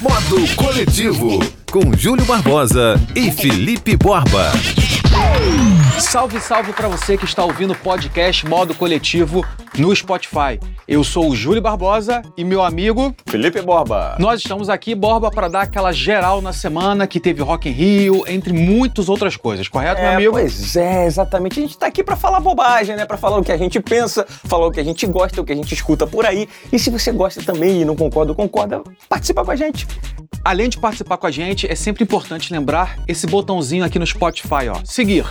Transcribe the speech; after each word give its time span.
Modo 0.00 0.54
Coletivo, 0.56 1.38
com 1.70 1.96
Júlio 1.96 2.24
Barbosa 2.24 3.00
e 3.14 3.30
Felipe 3.30 3.96
Borba. 3.96 4.50
Salve, 6.00 6.40
salve 6.40 6.72
para 6.72 6.88
você 6.88 7.16
que 7.16 7.24
está 7.24 7.44
ouvindo 7.44 7.72
o 7.72 7.76
podcast 7.76 8.46
Modo 8.46 8.74
Coletivo 8.74 9.46
no 9.78 9.94
Spotify. 9.94 10.58
Eu 10.86 11.04
sou 11.04 11.30
o 11.30 11.36
Júlio 11.36 11.62
Barbosa 11.62 12.22
e 12.36 12.44
meu 12.44 12.62
amigo 12.62 13.14
Felipe 13.26 13.60
Borba. 13.62 14.16
Nós 14.18 14.40
estamos 14.40 14.68
aqui, 14.68 14.94
Borba, 14.94 15.30
para 15.30 15.48
dar 15.48 15.62
aquela 15.62 15.92
geral 15.92 16.42
na 16.42 16.52
semana 16.52 17.06
que 17.06 17.20
teve 17.20 17.42
Rock 17.42 17.68
in 17.68 17.72
Rio, 17.72 18.24
entre 18.26 18.52
muitas 18.52 19.08
outras 19.08 19.36
coisas, 19.36 19.68
correto, 19.68 20.00
é, 20.00 20.04
meu 20.04 20.12
amigo? 20.12 20.32
Pois 20.32 20.76
é, 20.76 21.06
exatamente. 21.06 21.58
A 21.58 21.62
gente 21.62 21.78
tá 21.78 21.86
aqui 21.86 22.02
para 22.02 22.16
falar 22.16 22.40
bobagem, 22.40 22.96
né? 22.96 23.06
Para 23.06 23.16
falar 23.16 23.38
o 23.38 23.44
que 23.44 23.52
a 23.52 23.56
gente 23.56 23.80
pensa, 23.80 24.26
falar 24.28 24.66
o 24.66 24.72
que 24.72 24.80
a 24.80 24.84
gente 24.84 25.06
gosta, 25.06 25.40
o 25.40 25.44
que 25.44 25.52
a 25.52 25.56
gente 25.56 25.72
escuta 25.72 26.06
por 26.06 26.26
aí. 26.26 26.48
E 26.72 26.78
se 26.78 26.90
você 26.90 27.12
gosta 27.12 27.42
também 27.42 27.82
e 27.82 27.84
não 27.84 27.94
concorda 27.94 28.32
ou 28.32 28.36
concorda, 28.36 28.82
participa 29.08 29.44
com 29.44 29.50
a 29.50 29.56
gente. 29.56 29.86
Além 30.44 30.68
de 30.68 30.78
participar 30.78 31.16
com 31.16 31.26
a 31.26 31.30
gente, 31.30 31.70
é 31.70 31.74
sempre 31.74 32.02
importante 32.02 32.52
lembrar 32.52 32.98
esse 33.06 33.26
botãozinho 33.26 33.84
aqui 33.84 33.98
no 33.98 34.06
Spotify, 34.06 34.68
ó, 34.70 34.80
seguir 34.84 35.26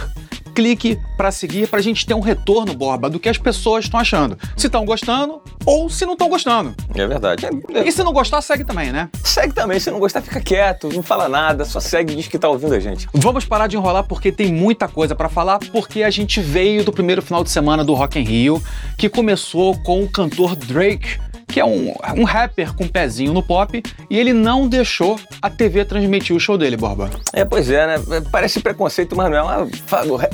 clique 0.57 0.99
para 1.15 1.29
seguir 1.29 1.67
para 1.67 1.77
a 1.77 1.83
gente 1.83 2.03
ter 2.03 2.15
um 2.15 2.19
retorno, 2.19 2.73
Borba, 2.73 3.11
do 3.11 3.19
que 3.19 3.29
as 3.29 3.37
pessoas 3.37 3.85
estão 3.85 3.99
achando. 3.99 4.35
Se 4.55 4.65
estão 4.65 4.83
gostando 4.85 5.39
ou 5.63 5.87
se 5.87 6.03
não 6.03 6.13
estão 6.13 6.27
gostando. 6.27 6.73
É 6.95 7.05
verdade. 7.05 7.47
E 7.85 7.91
se 7.91 8.03
não 8.03 8.11
gostar, 8.11 8.41
segue 8.41 8.63
também, 8.63 8.91
né? 8.91 9.07
Segue 9.23 9.53
também. 9.53 9.79
Se 9.79 9.91
não 9.91 9.99
gostar, 9.99 10.19
fica 10.23 10.41
quieto, 10.41 10.89
não 10.91 11.03
fala 11.03 11.29
nada, 11.29 11.63
só 11.63 11.79
segue 11.79 12.13
e 12.13 12.15
diz 12.15 12.27
que 12.27 12.39
tá 12.39 12.49
ouvindo 12.49 12.73
a 12.73 12.79
gente. 12.79 13.07
Vamos 13.13 13.45
parar 13.45 13.67
de 13.67 13.75
enrolar 13.75 14.05
porque 14.05 14.31
tem 14.31 14.51
muita 14.51 14.87
coisa 14.87 15.13
para 15.13 15.29
falar, 15.29 15.59
porque 15.59 16.01
a 16.01 16.09
gente 16.09 16.41
veio 16.41 16.83
do 16.83 16.91
primeiro 16.91 17.21
final 17.21 17.43
de 17.43 17.51
semana 17.51 17.83
do 17.83 17.93
Rock 17.93 18.17
in 18.17 18.23
Rio, 18.23 18.63
que 18.97 19.07
começou 19.07 19.77
com 19.83 20.03
o 20.03 20.09
cantor 20.09 20.55
Drake 20.55 21.19
que 21.47 21.59
é 21.59 21.65
um, 21.65 21.93
um 22.15 22.23
rapper 22.23 22.73
com 22.73 22.83
um 22.83 22.87
pezinho 22.87 23.33
no 23.33 23.41
pop, 23.41 23.81
e 24.09 24.19
ele 24.19 24.33
não 24.33 24.67
deixou 24.67 25.19
a 25.41 25.49
TV 25.49 25.85
transmitir 25.85 26.35
o 26.35 26.39
show 26.39 26.57
dele, 26.57 26.75
Borba. 26.75 27.09
É, 27.33 27.45
pois 27.45 27.69
é, 27.69 27.87
né? 27.87 28.21
Parece 28.31 28.59
preconceito, 28.59 29.15
mas 29.15 29.31
não 29.31 29.37
é 29.37 29.41
uma, 29.41 29.67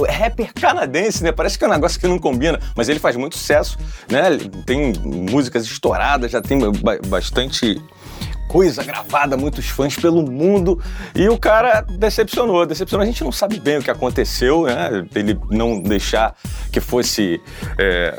rapper 0.09 0.53
canadense, 0.53 1.23
né? 1.23 1.31
Parece 1.31 1.57
que 1.57 1.63
é 1.63 1.67
um 1.67 1.71
negócio 1.71 1.99
que 1.99 2.07
não 2.07 2.17
combina, 2.17 2.59
mas 2.75 2.89
ele 2.89 2.99
faz 2.99 3.15
muito 3.15 3.37
sucesso, 3.37 3.77
né? 4.09 4.23
Tem 4.65 4.93
músicas 5.03 5.63
estouradas, 5.65 6.31
já 6.31 6.41
tem 6.41 6.59
bastante 7.07 7.79
coisa 8.53 8.83
gravada, 8.83 9.35
muitos 9.35 9.65
fãs 9.65 9.95
pelo 9.95 10.21
mundo. 10.21 10.79
E 11.15 11.27
o 11.27 11.39
cara 11.39 11.81
decepcionou, 11.81 12.67
decepcionou. 12.67 13.01
A 13.01 13.07
gente 13.07 13.23
não 13.23 13.31
sabe 13.31 13.59
bem 13.59 13.79
o 13.79 13.81
que 13.81 13.89
aconteceu, 13.89 14.65
né? 14.65 15.03
Ele 15.15 15.39
não 15.49 15.81
deixar 15.81 16.35
que 16.71 16.79
fosse 16.79 17.41
é, 17.79 18.15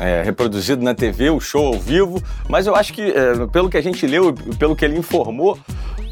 é, 0.00 0.22
reproduzido 0.24 0.82
na 0.82 0.92
TV, 0.92 1.30
o 1.30 1.38
show 1.38 1.68
ao 1.68 1.78
vivo. 1.78 2.20
Mas 2.48 2.66
eu 2.66 2.74
acho 2.74 2.92
que, 2.92 3.02
é, 3.02 3.46
pelo 3.52 3.70
que 3.70 3.76
a 3.76 3.80
gente 3.80 4.04
leu, 4.08 4.34
pelo 4.58 4.74
que 4.74 4.84
ele 4.84 4.98
informou, 4.98 5.56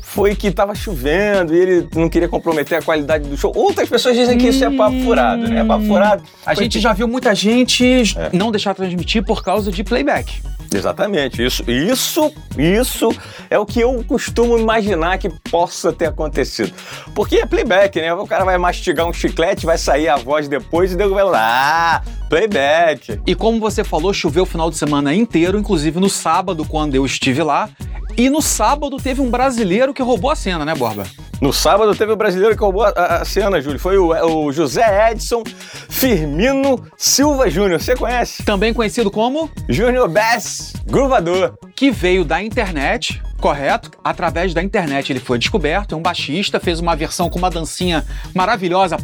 foi 0.01 0.37
que 0.37 0.47
estava 0.47 0.73
chovendo 0.73 1.53
e 1.53 1.59
ele 1.59 1.89
não 1.97 2.09
queria 2.09 2.29
comprometer 2.29 2.79
a 2.79 2.83
qualidade 2.83 3.29
do 3.29 3.37
show. 3.37 3.53
Outras 3.57 3.89
pessoas 3.89 4.17
dizem 4.17 4.39
que 4.39 4.47
isso 4.47 4.65
é 4.65 4.70
papo 4.70 5.01
furado, 5.03 5.48
né? 5.48 5.63
É 5.63 5.65
papo 5.65 5.85
furado. 5.85 6.23
A 6.47 6.55
gente 6.55 6.75
que... 6.75 6.81
já 6.81 6.93
viu 6.93 7.09
muita 7.09 7.35
gente 7.35 8.15
é. 8.17 8.31
não 8.33 8.53
deixar 8.53 8.73
transmitir 8.73 9.25
por 9.25 9.43
causa 9.43 9.73
de 9.73 9.83
playback. 9.83 10.41
Exatamente, 10.77 11.45
isso, 11.45 11.62
isso, 11.70 12.33
isso 12.59 13.09
é 13.48 13.59
o 13.59 13.65
que 13.65 13.81
eu 13.81 14.05
costumo 14.05 14.59
imaginar 14.59 15.19
que 15.19 15.29
possa 15.29 15.92
ter 15.92 16.06
acontecido. 16.06 16.73
Porque 17.14 17.37
é 17.37 17.47
playback, 17.47 18.01
né? 18.01 18.12
O 18.14 18.27
cara 18.27 18.45
vai 18.45 18.59
mastigar 18.59 19.06
um 19.06 19.12
chiclete, 19.12 19.67
vai 19.67 19.79
sair 19.79 20.09
a 20.09 20.17
voz 20.17 20.48
depois 20.48 20.92
e 20.92 20.97
deu 20.97 21.12
vai 21.12 21.25
lá, 21.25 21.97
ah, 21.97 22.03
playback. 22.29 23.20
E 23.27 23.34
como 23.34 23.61
você 23.61 23.84
falou, 23.84 24.12
choveu 24.14 24.45
o 24.45 24.47
final 24.47 24.70
de 24.70 24.77
semana 24.77 25.14
inteiro, 25.14 25.59
inclusive 25.59 26.01
no 26.01 26.09
sábado, 26.09 26.64
quando 26.64 26.95
eu 26.95 27.05
estive 27.05 27.42
lá. 27.42 27.69
E 28.17 28.29
no 28.29 28.43
sábado 28.43 28.97
teve 28.99 29.21
um 29.21 29.31
brasileiro 29.31 29.95
que 29.95 30.03
roubou 30.03 30.31
a 30.31 30.37
cena, 30.37 30.65
né, 30.65 30.75
Borba? 30.75 31.05
No 31.41 31.53
sábado 31.53 31.95
teve 31.95 32.13
o 32.13 32.15
um 32.15 32.19
brasileiro 32.19 32.55
que 32.55 32.63
roubou 32.63 32.85
a, 32.85 32.91
a, 32.91 33.25
cena, 33.25 33.61
Júlio. 33.61 33.79
Foi 33.79 33.99
o, 33.99 34.11
o, 34.11 34.53
José 34.53 35.11
Edson 35.11 35.42
Firmino 35.89 36.85
Silva 36.97 37.51
Júnior. 37.51 37.81
Você 37.81 37.97
conhece? 37.97 38.45
Também 38.45 38.73
conhecido 38.73 39.11
como? 39.11 39.51
Júnior 39.69 40.09
Bass 40.09 40.73
Gruvador. 40.86 41.55
Que 41.75 41.91
veio 41.91 42.25
da 42.25 42.41
internet, 42.42 43.20
correto? 43.42 43.91
Através 44.05 44.55
da 44.55 44.63
internet 44.63 45.13
ele 45.13 45.19
foi 45.19 45.36
descoberto, 45.36 45.97
é 45.97 45.98
um 45.98 46.01
baixista, 46.01 46.61
fez 46.61 46.79
uma 46.79 46.95
versão 46.95 47.29
com 47.29 47.41
uma 47.41 47.51
dancinha 47.51 48.05
maravilhosa, 48.33 48.97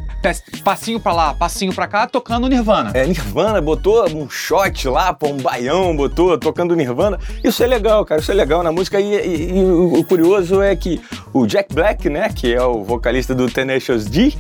passinho 0.62 1.00
pra 1.00 1.12
lá, 1.12 1.34
passinho 1.34 1.75
pra 1.75 1.88
cá, 1.88 2.06
tocando 2.06 2.49
Nirvana. 2.49 2.93
É, 2.94 3.04
Nirvana, 3.04 3.60
botou 3.60 4.09
um 4.09 4.31
shot 4.31 4.88
lá, 4.88 5.12
pô, 5.12 5.31
um 5.31 5.38
baião, 5.38 5.94
botou 5.97 6.38
tocando 6.38 6.76
Nirvana. 6.76 7.19
Isso 7.43 7.65
é 7.65 7.66
legal, 7.66 8.04
cara, 8.04 8.21
isso 8.21 8.31
é 8.31 8.34
legal 8.34 8.62
na 8.62 8.71
música. 8.71 9.00
E, 9.00 9.12
e, 9.12 9.59
e 9.59 9.65
o 9.65 10.04
curioso 10.04 10.62
é 10.62 10.76
que 10.76 11.00
o 11.32 11.44
Jack 11.44 11.75
Black, 11.75 12.09
né, 12.09 12.28
que 12.28 12.55
é 12.55 12.62
o 12.62 12.84
vocalista 12.84 13.34
do 13.34 13.50
Tenacious 13.50 14.06
D, 14.06 14.32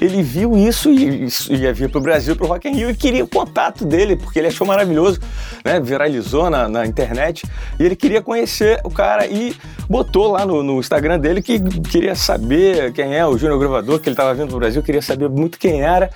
ele 0.00 0.22
viu 0.22 0.56
isso 0.56 0.90
e, 0.90 1.28
e 1.50 1.56
ia 1.56 1.74
vir 1.74 1.90
pro 1.90 2.00
Brasil, 2.00 2.34
pro 2.34 2.46
Rock 2.46 2.68
in 2.68 2.72
Rio, 2.72 2.88
e 2.88 2.96
queria 2.96 3.22
o 3.22 3.28
contato 3.28 3.84
dele, 3.84 4.16
porque 4.16 4.38
ele 4.38 4.48
achou 4.48 4.66
maravilhoso, 4.66 5.20
né, 5.62 5.78
viralizou 5.78 6.48
na, 6.48 6.66
na 6.68 6.86
internet, 6.86 7.44
e 7.78 7.84
ele 7.84 7.94
queria 7.94 8.22
conhecer 8.22 8.80
o 8.82 8.90
cara 8.90 9.26
e 9.26 9.41
botou 9.88 10.32
lá 10.32 10.44
no, 10.46 10.62
no, 10.62 10.78
Instagram 10.80 11.18
dele 11.18 11.42
que 11.42 11.60
queria 11.90 12.14
saber 12.14 12.92
quem 12.92 13.14
é 13.14 13.26
o 13.26 13.36
Júnior 13.36 13.58
Gravador, 13.58 13.98
que 14.00 14.08
ele 14.08 14.14
estava 14.14 14.34
vindo 14.34 14.48
pro 14.48 14.58
Brasil, 14.58 14.82
queria 14.82 15.02
saber 15.02 15.28
muito 15.28 15.58
quem 15.58 15.82
era. 15.82 16.10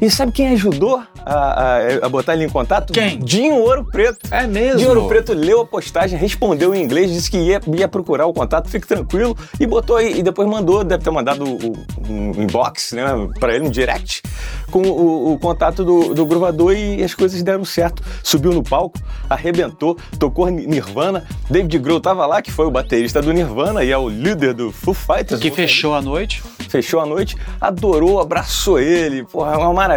E 0.00 0.10
sabe 0.10 0.32
quem 0.32 0.48
ajudou 0.48 1.02
a, 1.26 1.34
a, 1.34 2.06
a, 2.06 2.08
botar 2.08 2.32
ele 2.32 2.44
em 2.44 2.48
contato? 2.48 2.90
Quem? 2.92 3.18
Dinho 3.18 3.56
Ouro 3.56 3.84
Preto. 3.84 4.18
É 4.30 4.46
mesmo? 4.46 4.78
Dinho 4.78 4.88
Ouro 4.88 5.08
Preto 5.08 5.34
leu 5.34 5.60
a 5.60 5.66
postagem, 5.66 6.18
respondeu 6.18 6.74
em 6.74 6.82
inglês, 6.82 7.12
disse 7.12 7.30
que 7.30 7.36
ia, 7.36 7.60
ia 7.76 7.86
procurar 7.86 8.24
o 8.26 8.32
contato, 8.32 8.70
fique 8.70 8.86
tranquilo, 8.86 9.36
e 9.58 9.66
botou 9.66 9.96
aí, 9.96 10.18
e 10.18 10.22
depois 10.22 10.48
mandou, 10.48 10.82
deve 10.82 11.04
ter 11.04 11.10
mandado 11.10 11.44
um 11.44 12.42
inbox, 12.42 12.92
né, 12.92 13.04
pra 13.38 13.54
ele, 13.54 13.66
um 13.66 13.70
direct, 13.70 14.22
com 14.70 14.80
o, 14.80 15.34
o 15.34 15.38
contato 15.38 15.84
do, 15.84 16.14
do 16.14 16.24
gravador 16.24 16.72
e 16.72 17.04
as 17.04 17.12
coisas 17.12 17.42
deram 17.42 17.64
certo. 17.64 18.02
Subiu 18.22 18.52
no 18.52 18.62
palco, 18.62 18.98
arrebentou, 19.28 19.98
tocou 20.18 20.48
Nirvana, 20.48 21.26
David 21.50 21.78
Grohl 21.78 22.00
tava 22.00 22.24
lá, 22.24 22.40
que 22.40 22.50
foi 22.50 22.64
o 22.64 22.70
baterista 22.70 23.20
do 23.20 23.32
Nirvana 23.32 23.84
e 23.84 23.90
é 23.90 23.98
o 23.98 24.08
líder 24.08 24.54
do 24.54 24.72
Foo 24.72 24.94
Fighters. 24.94 25.40
Que 25.40 25.50
fechou 25.50 25.94
a 25.94 26.00
noite. 26.00 26.42
Fechou 26.70 27.00
a 27.00 27.06
noite, 27.06 27.36
adorou, 27.60 28.20
abraçou 28.20 28.78
ele, 28.78 29.24
porra, 29.24 29.54
é 29.54 29.56
uma 29.56 29.72
maravilha. 29.72 29.89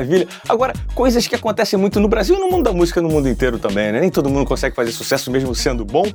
Agora, 0.48 0.74
coisas 0.96 1.28
que 1.28 1.36
acontecem 1.36 1.78
muito 1.78 2.00
no 2.00 2.08
Brasil 2.08 2.36
e 2.36 2.40
no 2.40 2.50
mundo 2.50 2.64
da 2.64 2.74
música 2.74 3.02
no 3.02 3.10
mundo 3.10 3.30
inteiro 3.30 3.60
também, 3.60 3.92
né? 3.92 4.00
Nem 4.00 4.10
todo 4.10 4.30
mundo 4.30 4.46
consegue 4.46 4.76
fazer 4.76 4.92
sucesso 4.92 5.32
mesmo 5.32 5.54
sendo 5.54 5.86
bom. 5.86 6.06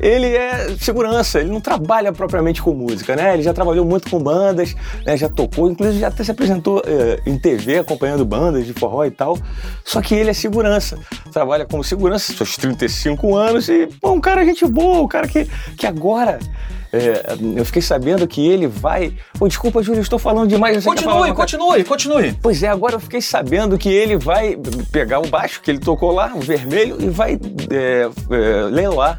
Ele 0.00 0.26
é 0.26 0.74
segurança, 0.78 1.40
ele 1.40 1.50
não 1.50 1.60
trabalha 1.60 2.12
propriamente 2.12 2.62
com 2.62 2.72
música, 2.72 3.16
né? 3.16 3.34
Ele 3.34 3.42
já 3.42 3.52
trabalhou 3.52 3.84
muito 3.84 4.10
com 4.10 4.18
bandas, 4.18 4.74
né? 5.04 5.16
já 5.16 5.28
tocou, 5.28 5.70
inclusive 5.70 6.00
já 6.00 6.08
até 6.08 6.24
se 6.24 6.30
apresentou 6.30 6.82
eh, 6.86 7.20
em 7.26 7.38
TV 7.38 7.78
acompanhando 7.78 8.24
bandas 8.24 8.66
de 8.66 8.72
forró 8.72 9.04
e 9.04 9.10
tal. 9.10 9.38
Só 9.84 10.00
que 10.00 10.14
ele 10.14 10.30
é 10.30 10.34
segurança, 10.34 10.98
trabalha 11.32 11.64
como 11.64 11.82
segurança, 11.84 12.32
seus 12.32 12.56
35 12.56 13.36
anos 13.36 13.68
e, 13.68 13.86
pô, 14.00 14.12
um 14.12 14.20
cara 14.20 14.44
gente 14.44 14.66
boa, 14.66 15.02
um 15.02 15.08
cara 15.08 15.26
que, 15.28 15.48
que 15.76 15.86
agora 15.86 16.38
é, 16.94 17.36
eu 17.56 17.64
fiquei 17.64 17.82
sabendo 17.82 18.26
que 18.28 18.46
ele 18.46 18.68
vai. 18.68 19.14
Pô, 19.36 19.48
desculpa, 19.48 19.82
Júlio, 19.82 20.00
estou 20.00 20.18
falando 20.18 20.48
demais. 20.48 20.84
Continue, 20.84 21.32
continue, 21.32 21.82
continue. 21.82 22.32
Pois 22.40 22.62
é, 22.62 22.68
agora 22.68 22.94
eu 22.94 23.00
fiquei 23.00 23.20
sabendo 23.20 23.76
que 23.76 23.88
ele 23.88 24.16
vai 24.16 24.56
pegar 24.92 25.18
o 25.18 25.26
baixo 25.26 25.60
que 25.60 25.72
ele 25.72 25.80
tocou 25.80 26.12
lá, 26.12 26.32
o 26.34 26.40
vermelho, 26.40 26.96
e 27.00 27.08
vai 27.08 27.38
é, 27.70 28.08
é, 28.30 28.62
leiloar 28.70 29.18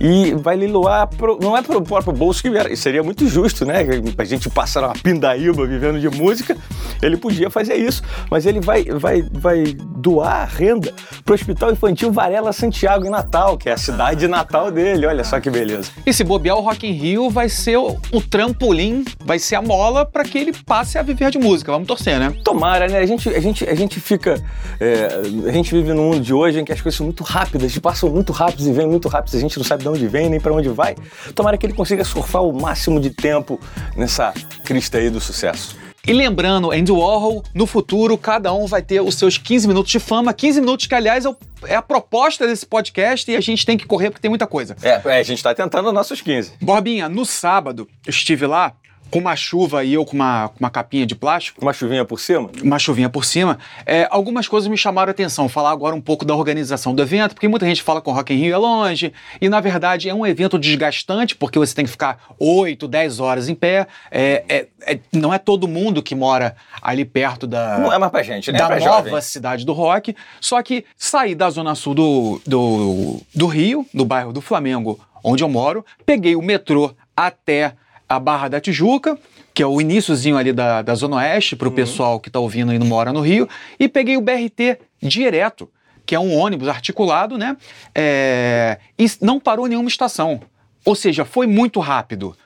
e 0.00 0.34
vai 0.34 0.56
leiloar, 0.56 1.08
pro, 1.08 1.38
não 1.40 1.56
é 1.56 1.62
para 1.62 1.76
o 1.76 1.82
próprio 1.82 2.12
bolso 2.12 2.42
que 2.42 2.50
vier, 2.50 2.76
seria 2.76 3.02
muito 3.02 3.26
justo, 3.28 3.64
né? 3.64 3.84
A 4.18 4.24
gente 4.24 4.48
passar 4.50 4.84
uma 4.84 4.94
pindaíba 4.94 5.66
vivendo 5.66 6.00
de 6.00 6.08
música, 6.08 6.56
ele 7.02 7.16
podia 7.16 7.50
fazer 7.50 7.74
isso, 7.74 8.02
mas 8.30 8.46
ele 8.46 8.60
vai, 8.60 8.84
vai, 8.84 9.22
vai 9.32 9.64
doar 9.74 10.42
a 10.42 10.44
renda 10.44 10.92
para 11.24 11.32
o 11.32 11.34
Hospital 11.34 11.72
Infantil 11.72 12.12
Varela 12.12 12.52
Santiago 12.52 13.06
em 13.06 13.10
Natal, 13.10 13.56
que 13.56 13.68
é 13.68 13.72
a 13.72 13.76
cidade 13.76 14.26
natal 14.26 14.70
dele, 14.70 15.06
olha 15.06 15.24
só 15.24 15.40
que 15.40 15.50
beleza. 15.50 15.90
E 16.06 16.12
se 16.12 16.24
bobear 16.24 16.56
o 16.56 16.60
Rock 16.60 16.86
in 16.86 16.92
Rio 16.92 17.30
vai 17.30 17.48
ser 17.48 17.76
o, 17.76 17.96
o 18.12 18.20
trampolim, 18.20 19.04
vai 19.24 19.38
ser 19.38 19.56
a 19.56 19.62
mola 19.62 20.04
para 20.04 20.24
que 20.24 20.38
ele 20.38 20.52
passe 20.64 20.98
a 20.98 21.02
viver 21.02 21.30
de 21.30 21.38
música, 21.38 21.70
vamos 21.70 21.86
torcer, 21.86 22.18
né? 22.18 22.34
Tomara, 22.42 22.88
né? 22.88 22.98
A 22.98 23.06
gente, 23.06 23.28
a 23.28 23.40
gente, 23.40 23.68
a 23.68 23.74
gente 23.74 24.00
fica, 24.00 24.42
é, 24.80 25.06
a 25.48 25.52
gente 25.52 25.74
vive 25.74 25.92
num 25.92 26.04
mundo 26.04 26.20
de 26.20 26.34
hoje 26.34 26.60
em 26.60 26.64
que 26.64 26.72
as 26.72 26.80
coisas 26.80 26.96
são 26.96 27.06
muito 27.06 27.22
rápidas, 27.22 27.76
passam 27.78 28.10
muito 28.10 28.32
rápidas 28.32 28.66
e 28.66 28.72
vêm 28.72 28.86
muito 28.86 29.08
rápidas, 29.08 29.36
a 29.36 29.40
gente 29.40 29.56
não 29.56 29.64
sabe 29.64 29.83
de 29.84 29.88
onde 29.88 30.08
vem 30.08 30.28
nem 30.28 30.40
para 30.40 30.52
onde 30.52 30.68
vai. 30.68 30.96
Tomara 31.34 31.56
que 31.56 31.66
ele 31.66 31.74
consiga 31.74 32.04
surfar 32.04 32.42
o 32.42 32.52
máximo 32.52 32.98
de 32.98 33.10
tempo 33.10 33.60
nessa 33.96 34.32
crista 34.64 34.98
aí 34.98 35.10
do 35.10 35.20
sucesso. 35.20 35.76
E 36.06 36.12
lembrando, 36.12 36.70
Andy 36.70 36.92
Warhol, 36.92 37.42
no 37.54 37.66
futuro 37.66 38.18
cada 38.18 38.52
um 38.52 38.66
vai 38.66 38.82
ter 38.82 39.00
os 39.00 39.14
seus 39.14 39.38
15 39.38 39.68
minutos 39.68 39.90
de 39.90 39.98
fama, 39.98 40.34
15 40.34 40.60
minutos 40.60 40.86
que, 40.86 40.94
aliás, 40.94 41.24
é, 41.24 41.34
é 41.66 41.76
a 41.76 41.82
proposta 41.82 42.46
desse 42.46 42.66
podcast 42.66 43.30
e 43.30 43.36
a 43.36 43.40
gente 43.40 43.64
tem 43.64 43.78
que 43.78 43.86
correr 43.86 44.10
porque 44.10 44.20
tem 44.20 44.28
muita 44.28 44.46
coisa. 44.46 44.76
É, 44.82 45.00
é 45.02 45.18
a 45.18 45.22
gente 45.22 45.38
está 45.38 45.54
tentando 45.54 45.90
nossos 45.92 46.20
15. 46.20 46.52
Borbinha, 46.60 47.08
no 47.08 47.24
sábado 47.24 47.88
eu 48.06 48.10
estive 48.10 48.46
lá, 48.46 48.74
com 49.14 49.20
uma 49.20 49.36
chuva 49.36 49.84
e 49.84 49.94
eu 49.94 50.04
com 50.04 50.16
uma, 50.16 50.48
com 50.48 50.56
uma 50.58 50.70
capinha 50.70 51.06
de 51.06 51.14
plástico, 51.14 51.62
Uma 51.62 51.72
chuvinha 51.72 52.04
por 52.04 52.18
cima? 52.18 52.50
uma 52.64 52.80
chuvinha 52.80 53.08
por 53.08 53.24
cima, 53.24 53.60
é, 53.86 54.08
algumas 54.10 54.48
coisas 54.48 54.68
me 54.68 54.76
chamaram 54.76 55.10
a 55.10 55.12
atenção. 55.12 55.48
Falar 55.48 55.70
agora 55.70 55.94
um 55.94 56.00
pouco 56.00 56.24
da 56.24 56.34
organização 56.34 56.92
do 56.92 57.00
evento, 57.00 57.32
porque 57.32 57.46
muita 57.46 57.64
gente 57.64 57.80
fala 57.80 58.02
que 58.02 58.08
o 58.10 58.12
Rock 58.12 58.34
in 58.34 58.38
Rio 58.38 58.54
é 58.54 58.56
longe, 58.56 59.12
e 59.40 59.48
na 59.48 59.60
verdade 59.60 60.08
é 60.08 60.14
um 60.14 60.26
evento 60.26 60.58
desgastante, 60.58 61.36
porque 61.36 61.60
você 61.60 61.72
tem 61.72 61.84
que 61.84 61.92
ficar 61.92 62.18
8, 62.40 62.88
10 62.88 63.20
horas 63.20 63.48
em 63.48 63.54
pé. 63.54 63.86
É, 64.10 64.42
é- 64.48 64.66
é- 64.94 64.98
não 65.12 65.32
é 65.32 65.38
todo 65.38 65.68
mundo 65.68 66.02
que 66.02 66.16
mora 66.16 66.56
ali 66.82 67.04
perto 67.04 67.46
da, 67.46 67.78
Não 67.78 67.92
é 67.92 67.98
mais 68.00 68.10
pra 68.10 68.22
gente, 68.24 68.50
né? 68.50 68.58
da 68.58 68.64
é 68.64 68.66
pra 68.66 68.80
nova 68.80 69.08
jovem. 69.10 69.20
cidade 69.22 69.64
do 69.64 69.72
rock. 69.72 70.16
Só 70.40 70.60
que 70.60 70.84
saí 70.96 71.36
da 71.36 71.48
zona 71.50 71.76
sul 71.76 71.94
do, 71.94 72.40
do, 72.44 73.20
do 73.32 73.46
Rio, 73.46 73.86
do 73.94 74.04
bairro 74.04 74.32
do 74.32 74.40
Flamengo, 74.40 74.98
onde 75.22 75.44
eu 75.44 75.48
moro, 75.48 75.86
peguei 76.04 76.34
o 76.34 76.42
metrô 76.42 76.92
até 77.16 77.74
a 78.08 78.18
Barra 78.18 78.48
da 78.48 78.60
Tijuca, 78.60 79.18
que 79.52 79.62
é 79.62 79.66
o 79.66 79.80
iníciozinho 79.80 80.36
ali 80.36 80.52
da, 80.52 80.82
da 80.82 80.94
Zona 80.94 81.16
Oeste, 81.16 81.56
para 81.56 81.68
o 81.68 81.72
pessoal 81.72 82.20
que 82.20 82.28
está 82.28 82.38
ouvindo 82.40 82.72
e 82.72 82.78
não 82.78 82.86
mora 82.86 83.12
no 83.12 83.20
Rio, 83.20 83.48
e 83.78 83.88
peguei 83.88 84.16
o 84.16 84.20
BRT 84.20 84.78
direto, 85.00 85.70
que 86.04 86.14
é 86.14 86.20
um 86.20 86.36
ônibus 86.36 86.68
articulado, 86.68 87.38
né? 87.38 87.56
É, 87.94 88.78
e 88.98 89.06
não 89.20 89.40
parou 89.40 89.66
em 89.66 89.70
nenhuma 89.70 89.88
estação. 89.88 90.40
Ou 90.84 90.94
seja, 90.94 91.24
foi 91.24 91.46
muito 91.46 91.80
rápido. 91.80 92.36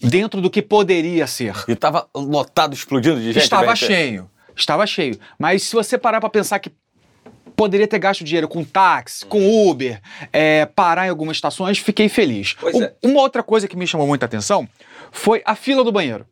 Dentro 0.00 0.40
do 0.40 0.50
que 0.50 0.60
poderia 0.60 1.26
ser. 1.26 1.54
E 1.66 1.74
tava 1.74 2.06
lotado, 2.14 2.74
explodindo 2.74 3.18
de 3.18 3.32
gente. 3.32 3.42
Estava 3.42 3.74
cheio. 3.74 4.30
Estava 4.54 4.86
cheio. 4.86 5.18
Mas 5.38 5.62
se 5.62 5.74
você 5.74 5.96
parar 5.96 6.20
para 6.20 6.28
pensar 6.28 6.58
que 6.58 6.70
poderia 7.56 7.86
ter 7.86 7.98
gasto 7.98 8.24
dinheiro 8.24 8.48
com 8.48 8.64
táxi, 8.64 9.24
com 9.26 9.68
Uber, 9.68 10.00
é, 10.32 10.66
parar 10.66 11.06
em 11.06 11.10
algumas 11.10 11.36
estações, 11.36 11.78
fiquei 11.78 12.08
feliz. 12.08 12.56
É. 12.82 12.92
Uma 13.02 13.20
outra 13.20 13.42
coisa 13.42 13.68
que 13.68 13.76
me 13.76 13.86
chamou 13.86 14.06
muita 14.06 14.26
atenção 14.26 14.68
foi 15.12 15.42
a 15.44 15.54
fila 15.54 15.84
do 15.84 15.92
banheiro. 15.92 16.26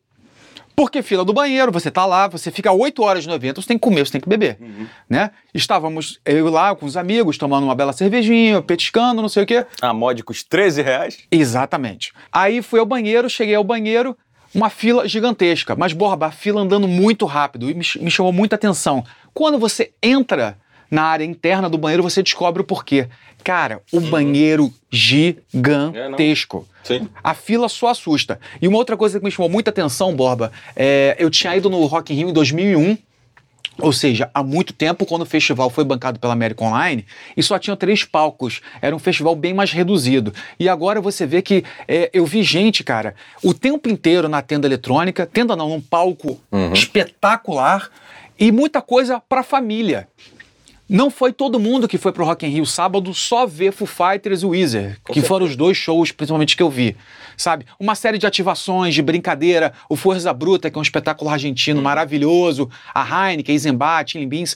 Porque 0.75 1.03
fila 1.03 1.23
do 1.23 1.35
banheiro, 1.35 1.71
você 1.71 1.91
tá 1.91 2.07
lá, 2.07 2.27
você 2.29 2.51
fica 2.51 2.73
oito 2.73 3.03
horas 3.03 3.27
no 3.27 3.35
evento, 3.35 3.61
você 3.61 3.69
tem 3.69 3.77
que 3.77 3.83
comer, 3.83 4.07
você 4.07 4.13
tem 4.13 4.21
que 4.23 4.29
beber, 4.29 4.57
Uhum. 4.59 4.87
né? 5.09 5.31
Estávamos 5.53 6.19
eu 6.25 6.49
lá 6.49 6.75
com 6.75 6.87
os 6.87 6.97
amigos, 6.97 7.37
tomando 7.37 7.65
uma 7.65 7.75
bela 7.75 7.93
cervejinha, 7.93 8.63
petiscando, 8.63 9.21
não 9.21 9.29
sei 9.29 9.43
o 9.43 9.47
quê. 9.47 9.67
A 9.83 9.93
módicos 9.93 10.43
13 10.43 10.81
reais. 10.81 11.19
Exatamente. 11.31 12.13
Aí 12.33 12.63
fui 12.63 12.81
ao 12.81 12.87
banheiro, 12.87 13.29
cheguei 13.29 13.55
ao 13.55 13.63
banheiro, 13.63 14.17
uma 14.55 14.71
fila 14.71 15.07
gigantesca, 15.07 15.77
mas 15.77 15.93
borba, 15.93 16.27
a 16.29 16.31
fila 16.33 16.63
andando 16.63 16.89
muito 16.89 17.27
rápido 17.27 17.71
e 17.71 17.75
me, 17.75 17.85
me 18.01 18.11
chamou 18.11 18.33
muita 18.33 18.57
atenção. 18.57 19.05
Quando 19.35 19.59
você 19.59 19.93
entra 20.03 20.57
na 20.93 21.05
área 21.05 21.25
interna 21.25 21.71
do 21.71 21.79
banheiro, 21.79 22.03
você 22.03 22.23
descobre 22.23 22.61
o 22.61 22.65
porquê. 22.67 23.09
Cara, 23.43 23.81
o 23.91 23.99
banheiro 23.99 24.71
gigantesco. 24.91 26.69
Sim. 26.85 27.09
A 27.25 27.33
fila 27.33 27.67
só 27.67 27.89
assusta. 27.89 28.39
E 28.61 28.69
uma 28.69 28.77
outra 28.77 28.95
coisa 28.95 29.19
que 29.19 29.25
me 29.25 29.31
chamou 29.31 29.49
muita 29.49 29.71
atenção, 29.71 30.15
Borba, 30.15 30.53
é, 30.77 31.17
eu 31.19 31.31
tinha 31.31 31.57
ido 31.57 31.71
no 31.71 31.83
Rock 31.87 32.13
in 32.13 32.17
Rio 32.17 32.29
em 32.29 32.33
2001, 32.33 32.99
ou 33.79 33.91
seja, 33.91 34.31
há 34.35 34.43
muito 34.43 34.75
tempo, 34.75 35.07
quando 35.07 35.23
o 35.23 35.27
festival 35.27 35.71
foi 35.71 35.83
bancado 35.83 36.21
pela 36.21 36.35
América 36.35 36.63
Online, 36.63 37.07
e 37.35 37.43
só 37.43 37.59
tinha 37.59 37.75
três 37.75 38.05
palcos. 38.05 38.61
Era 38.83 38.95
um 38.95 38.99
festival 38.99 39.35
bem 39.35 39.55
mais 39.55 39.73
reduzido. 39.73 40.35
E 40.61 40.69
agora 40.69 41.01
você 41.01 41.25
vê 41.25 41.41
que 41.41 41.65
é, 41.89 42.11
eu 42.13 42.27
vi 42.27 42.43
gente, 42.43 42.85
cara, 42.85 43.15
o 43.43 43.55
tempo 43.55 43.89
inteiro 43.89 44.29
na 44.29 44.43
tenda 44.43 44.69
eletrônica, 44.69 45.25
tenda 45.25 45.57
não, 45.57 45.71
num 45.71 45.81
palco 45.81 46.39
espetacular, 46.75 47.91
e 48.39 48.53
muita 48.53 48.83
coisa 48.83 49.21
pra 49.27 49.43
família. 49.43 50.07
Não 50.93 51.09
foi 51.09 51.33
todo 51.33 51.59
mundo 51.59 51.89
que 51.89 51.97
foi 51.97 52.13
pro 52.13 52.23
Rock 52.23 52.45
in 52.45 52.51
Rio. 52.51 52.67
Sábado 52.67 53.15
só 53.15 53.47
ver 53.47 53.73
Foo 53.73 53.87
Fighters 53.87 54.43
e 54.43 54.47
Weezer, 54.47 54.99
que 55.11 55.23
foram 55.23 55.47
os 55.47 55.57
dois 55.57 55.75
shows 55.75 56.13
principalmente 56.13 56.55
que 56.55 56.63
eu 56.63 56.69
vi, 56.69 56.95
sabe? 57.35 57.65
Uma 57.81 57.95
série 57.95 58.19
de 58.19 58.27
ativações, 58.27 58.95
de 58.95 59.01
brincadeira, 59.01 59.73
o 59.89 59.97
Forza 59.97 60.31
Bruta, 60.35 60.71
que 60.71 60.77
é 60.77 60.79
um 60.79 60.83
espetáculo 60.83 61.31
argentino 61.31 61.81
maravilhoso, 61.81 62.69
a 62.95 63.31
Heineken, 63.31 63.55
Eisenbach, 63.55 64.13
Chili 64.13 64.27
Beans, 64.27 64.55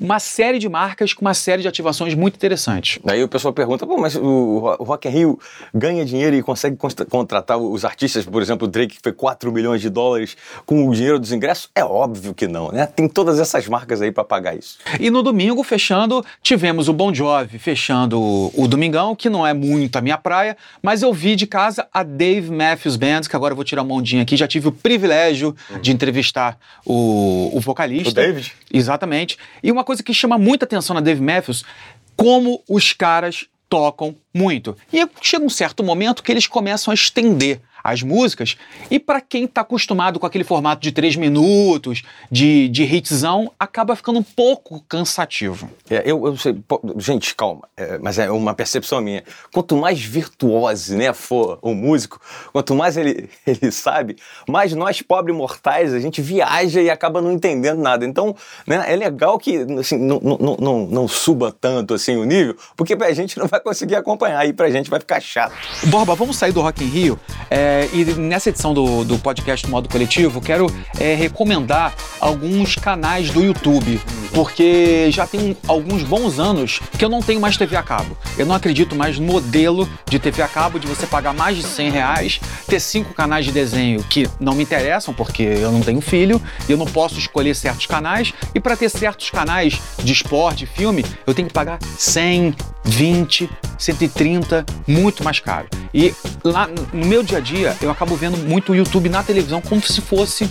uma 0.00 0.18
série 0.18 0.58
de 0.58 0.68
marcas 0.68 1.12
com 1.12 1.22
uma 1.22 1.34
série 1.34 1.62
de 1.62 1.68
ativações 1.68 2.14
muito 2.14 2.36
interessantes. 2.36 2.98
Aí 3.06 3.22
o 3.22 3.28
pessoal 3.28 3.52
pergunta, 3.52 3.86
pô, 3.86 3.96
mas 3.96 4.14
o, 4.16 4.76
Rock 4.80 5.08
in 5.08 5.10
Rio 5.10 5.40
ganha 5.74 6.04
dinheiro 6.04 6.36
e 6.36 6.42
consegue 6.42 6.76
contratar 7.08 7.58
os 7.58 7.84
artistas, 7.84 8.24
por 8.24 8.42
exemplo, 8.42 8.66
o 8.66 8.70
Drake 8.70 8.96
que 8.96 9.02
foi 9.02 9.12
4 9.12 9.50
milhões 9.50 9.80
de 9.80 9.88
dólares 9.88 10.36
com 10.64 10.86
o 10.88 10.94
dinheiro 10.94 11.18
dos 11.18 11.32
ingressos? 11.32 11.70
É 11.74 11.84
óbvio 11.84 12.34
que 12.34 12.46
não, 12.46 12.70
né? 12.70 12.86
Tem 12.86 13.08
todas 13.08 13.40
essas 13.40 13.66
marcas 13.66 14.02
aí 14.02 14.12
pra 14.12 14.24
pagar 14.24 14.56
isso. 14.56 14.78
E 15.00 15.10
no 15.10 15.22
domingo, 15.22 15.62
fechando, 15.62 16.24
tivemos 16.42 16.88
o 16.88 16.92
Bon 16.92 17.12
Jovi 17.12 17.58
fechando 17.58 18.20
o, 18.20 18.68
Domingão, 18.68 19.14
que 19.14 19.30
não 19.30 19.46
é 19.46 19.54
muito 19.54 19.96
a 19.96 20.00
minha 20.00 20.18
praia, 20.18 20.56
mas 20.82 21.02
eu 21.02 21.12
vi 21.12 21.36
de 21.36 21.46
casa 21.46 21.86
a 21.92 22.02
Dave 22.02 22.50
Matthews 22.50 22.96
Band, 22.96 23.22
que 23.22 23.36
agora 23.36 23.52
eu 23.52 23.56
vou 23.56 23.64
tirar 23.64 23.82
uma 23.82 23.94
ondinha 23.94 24.22
aqui, 24.22 24.36
já 24.36 24.46
tive 24.46 24.68
o 24.68 24.72
privilégio 24.72 25.54
de 25.80 25.92
entrevistar 25.92 26.58
o, 26.84 27.50
o 27.54 27.60
vocalista. 27.60 28.10
O 28.10 28.14
David? 28.14 28.52
Exatamente. 28.72 29.38
E 29.62 29.70
uma 29.72 29.84
coisa 29.86 30.02
que 30.02 30.12
chama 30.12 30.36
muita 30.36 30.64
atenção 30.64 30.92
na 30.92 31.00
Dave 31.00 31.22
Matthews, 31.22 31.64
como 32.16 32.60
os 32.68 32.92
caras 32.92 33.46
tocam 33.68 34.16
muito. 34.34 34.76
E 34.92 35.08
chega 35.22 35.44
um 35.44 35.48
certo 35.50 35.82
momento 35.82 36.22
que 36.22 36.32
eles 36.32 36.46
começam 36.46 36.90
a 36.90 36.94
estender 36.94 37.60
as 37.92 38.02
músicas, 38.02 38.56
e 38.90 38.98
para 38.98 39.20
quem 39.20 39.46
tá 39.46 39.60
acostumado 39.60 40.18
com 40.18 40.26
aquele 40.26 40.44
formato 40.44 40.82
de 40.82 40.92
três 40.92 41.16
minutos, 41.16 42.02
de, 42.30 42.68
de 42.68 42.84
hitzão, 42.84 43.50
acaba 43.58 43.94
ficando 43.96 44.18
um 44.18 44.22
pouco 44.22 44.84
cansativo. 44.88 45.68
É, 45.90 46.02
eu, 46.04 46.26
eu 46.26 46.36
sei, 46.36 46.54
pô, 46.54 46.80
gente, 46.98 47.34
calma, 47.34 47.62
é, 47.76 47.98
mas 47.98 48.18
é 48.18 48.30
uma 48.30 48.54
percepção 48.54 49.00
minha. 49.00 49.22
Quanto 49.52 49.76
mais 49.76 50.00
virtuose 50.00 50.96
né, 50.96 51.12
for 51.12 51.58
o 51.62 51.74
músico, 51.74 52.20
quanto 52.52 52.74
mais 52.74 52.96
ele, 52.96 53.28
ele 53.46 53.70
sabe, 53.70 54.16
mais 54.48 54.72
nós, 54.72 55.02
pobres 55.02 55.36
mortais, 55.36 55.94
a 55.94 56.00
gente 56.00 56.20
viaja 56.20 56.80
e 56.80 56.90
acaba 56.90 57.20
não 57.20 57.32
entendendo 57.32 57.80
nada. 57.80 58.04
Então, 58.04 58.34
né, 58.66 58.84
é 58.86 58.96
legal 58.96 59.38
que 59.38 59.58
assim, 59.78 59.98
não, 59.98 60.20
não, 60.20 60.56
não, 60.58 60.86
não 60.86 61.08
suba 61.08 61.52
tanto 61.52 61.94
assim 61.94 62.16
o 62.16 62.24
nível, 62.24 62.56
porque 62.76 62.94
a 62.94 63.12
gente 63.12 63.38
não 63.38 63.46
vai 63.46 63.60
conseguir 63.60 63.96
acompanhar 63.96 64.46
e 64.46 64.52
pra 64.52 64.70
gente 64.70 64.90
vai 64.90 65.00
ficar 65.00 65.20
chato. 65.20 65.54
Borba, 65.86 66.14
vamos 66.14 66.36
sair 66.36 66.52
do 66.52 66.60
Rock 66.60 66.84
in 66.84 66.88
Rio 66.88 67.20
é, 67.50 67.75
e 67.92 68.04
nessa 68.18 68.48
edição 68.48 68.72
do, 68.72 69.04
do 69.04 69.18
podcast 69.18 69.66
do 69.66 69.70
Modo 69.70 69.88
Coletivo, 69.88 70.40
quero 70.40 70.66
é, 70.98 71.14
recomendar 71.14 71.94
alguns 72.20 72.76
canais 72.76 73.30
do 73.30 73.42
YouTube, 73.42 74.00
porque 74.32 75.10
já 75.10 75.26
tem 75.26 75.56
alguns 75.66 76.02
bons 76.02 76.38
anos 76.38 76.80
que 76.98 77.04
eu 77.04 77.08
não 77.08 77.20
tenho 77.20 77.40
mais 77.40 77.56
TV 77.56 77.76
a 77.76 77.82
cabo. 77.82 78.16
Eu 78.38 78.46
não 78.46 78.54
acredito 78.54 78.94
mais 78.94 79.18
no 79.18 79.26
modelo 79.26 79.88
de 80.06 80.18
TV 80.18 80.42
a 80.42 80.48
cabo 80.48 80.78
de 80.78 80.86
você 80.86 81.06
pagar 81.06 81.34
mais 81.34 81.56
de 81.56 81.62
100 81.62 81.90
reais, 81.90 82.40
ter 82.66 82.80
cinco 82.80 83.12
canais 83.14 83.44
de 83.44 83.52
desenho 83.52 84.02
que 84.04 84.28
não 84.38 84.54
me 84.54 84.62
interessam, 84.62 85.12
porque 85.12 85.42
eu 85.42 85.72
não 85.72 85.80
tenho 85.80 86.00
filho 86.00 86.40
e 86.68 86.72
eu 86.72 86.78
não 86.78 86.86
posso 86.86 87.18
escolher 87.18 87.54
certos 87.54 87.86
canais, 87.86 88.32
e 88.54 88.60
para 88.60 88.76
ter 88.76 88.88
certos 88.88 89.30
canais 89.30 89.80
de 90.02 90.12
esporte, 90.12 90.66
filme, 90.66 91.04
eu 91.26 91.34
tenho 91.34 91.48
que 91.48 91.54
pagar 91.54 91.78
100, 91.98 92.54
20, 92.84 93.50
130, 93.78 94.64
muito 94.86 95.24
mais 95.24 95.40
caro. 95.40 95.68
E 95.92 96.14
lá 96.44 96.68
no 96.92 97.06
meu 97.06 97.22
dia 97.22 97.38
a 97.38 97.40
dia, 97.40 97.65
eu 97.80 97.90
acabo 97.90 98.14
vendo 98.16 98.36
muito 98.36 98.72
o 98.72 98.76
YouTube 98.76 99.08
na 99.08 99.22
televisão 99.22 99.60
como 99.60 99.80
se 99.82 100.00
fosse 100.00 100.48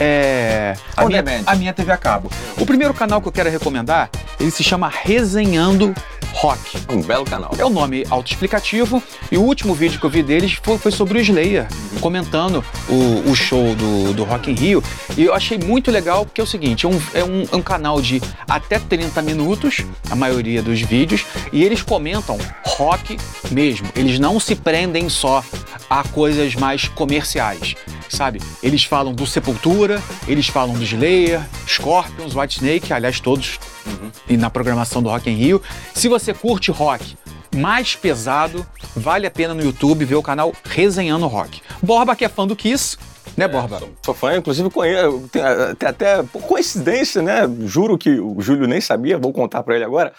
é, 0.00 0.74
a, 0.96 1.04
minha, 1.04 1.24
a 1.46 1.56
minha 1.56 1.72
TV 1.72 1.92
a 1.92 1.96
cabo. 1.96 2.30
O 2.58 2.66
primeiro 2.66 2.94
canal 2.94 3.20
que 3.20 3.28
eu 3.28 3.32
quero 3.32 3.50
recomendar, 3.50 4.10
ele 4.38 4.50
se 4.50 4.62
chama 4.62 4.88
Resenhando 4.88 5.94
Rock. 6.32 6.78
Um 6.88 7.02
belo 7.02 7.24
canal. 7.24 7.52
É 7.58 7.64
um 7.64 7.70
nome 7.70 8.04
autoexplicativo 8.08 9.02
e 9.30 9.36
o 9.36 9.42
último 9.42 9.74
vídeo 9.74 9.98
que 9.98 10.06
eu 10.06 10.10
vi 10.10 10.22
deles 10.22 10.58
foi, 10.62 10.78
foi 10.78 10.92
sobre 10.92 11.18
o 11.18 11.20
Slayer, 11.20 11.66
comentando 12.00 12.64
o, 12.88 13.30
o 13.30 13.34
show 13.34 13.74
do, 13.74 14.12
do 14.12 14.24
Rock 14.24 14.50
in 14.50 14.54
Rio. 14.54 14.82
E 15.16 15.24
eu 15.24 15.34
achei 15.34 15.58
muito 15.58 15.90
legal 15.90 16.24
porque 16.24 16.40
é 16.40 16.44
o 16.44 16.46
seguinte, 16.46 16.86
é 16.86 16.88
um, 16.88 17.00
é, 17.14 17.24
um, 17.24 17.44
é 17.50 17.56
um 17.56 17.62
canal 17.62 18.00
de 18.00 18.22
até 18.48 18.78
30 18.78 19.20
minutos, 19.22 19.84
a 20.10 20.14
maioria 20.14 20.62
dos 20.62 20.80
vídeos, 20.80 21.24
e 21.52 21.64
eles 21.64 21.82
comentam 21.82 22.38
rock 22.64 23.18
mesmo. 23.50 23.88
Eles 23.96 24.20
não 24.20 24.38
se 24.38 24.54
prendem 24.54 25.08
só 25.08 25.42
a 25.88 26.02
coisas 26.04 26.54
mais 26.54 26.88
comerciais, 26.88 27.74
sabe? 28.08 28.40
Eles 28.62 28.84
falam 28.84 29.12
do 29.12 29.26
Sepultura, 29.26 30.02
eles 30.26 30.48
falam 30.48 30.74
do 30.74 30.84
Slayer, 30.84 31.40
Scorpions, 31.66 32.34
Whitesnake, 32.34 32.92
aliás, 32.92 33.20
todos 33.20 33.58
e 34.28 34.36
na 34.36 34.50
programação 34.50 35.02
do 35.02 35.08
Rock 35.08 35.30
in 35.30 35.34
Rio. 35.34 35.62
Se 35.94 36.08
você 36.08 36.34
curte 36.34 36.70
rock 36.70 37.16
mais 37.56 37.96
pesado, 37.96 38.66
vale 38.94 39.26
a 39.26 39.30
pena 39.30 39.54
no 39.54 39.62
YouTube 39.62 40.04
ver 40.04 40.16
o 40.16 40.22
canal 40.22 40.52
Resenhando 40.64 41.26
Rock. 41.26 41.62
Borba, 41.82 42.14
que 42.14 42.24
é 42.24 42.28
fã 42.28 42.46
do 42.46 42.54
Kiss, 42.54 42.98
né, 43.36 43.48
Borba? 43.48 43.80
Sou 44.04 44.14
fã, 44.14 44.36
inclusive 44.36 44.68
conheço, 44.68 45.28
tem, 45.30 45.42
tem 45.78 45.88
até 45.88 46.22
por 46.22 46.42
coincidência, 46.42 47.22
né? 47.22 47.48
Juro 47.64 47.96
que 47.96 48.18
o 48.18 48.40
Júlio 48.40 48.66
nem 48.66 48.80
sabia, 48.80 49.16
vou 49.16 49.32
contar 49.32 49.62
pra 49.62 49.76
ele 49.76 49.84
agora. 49.84 50.12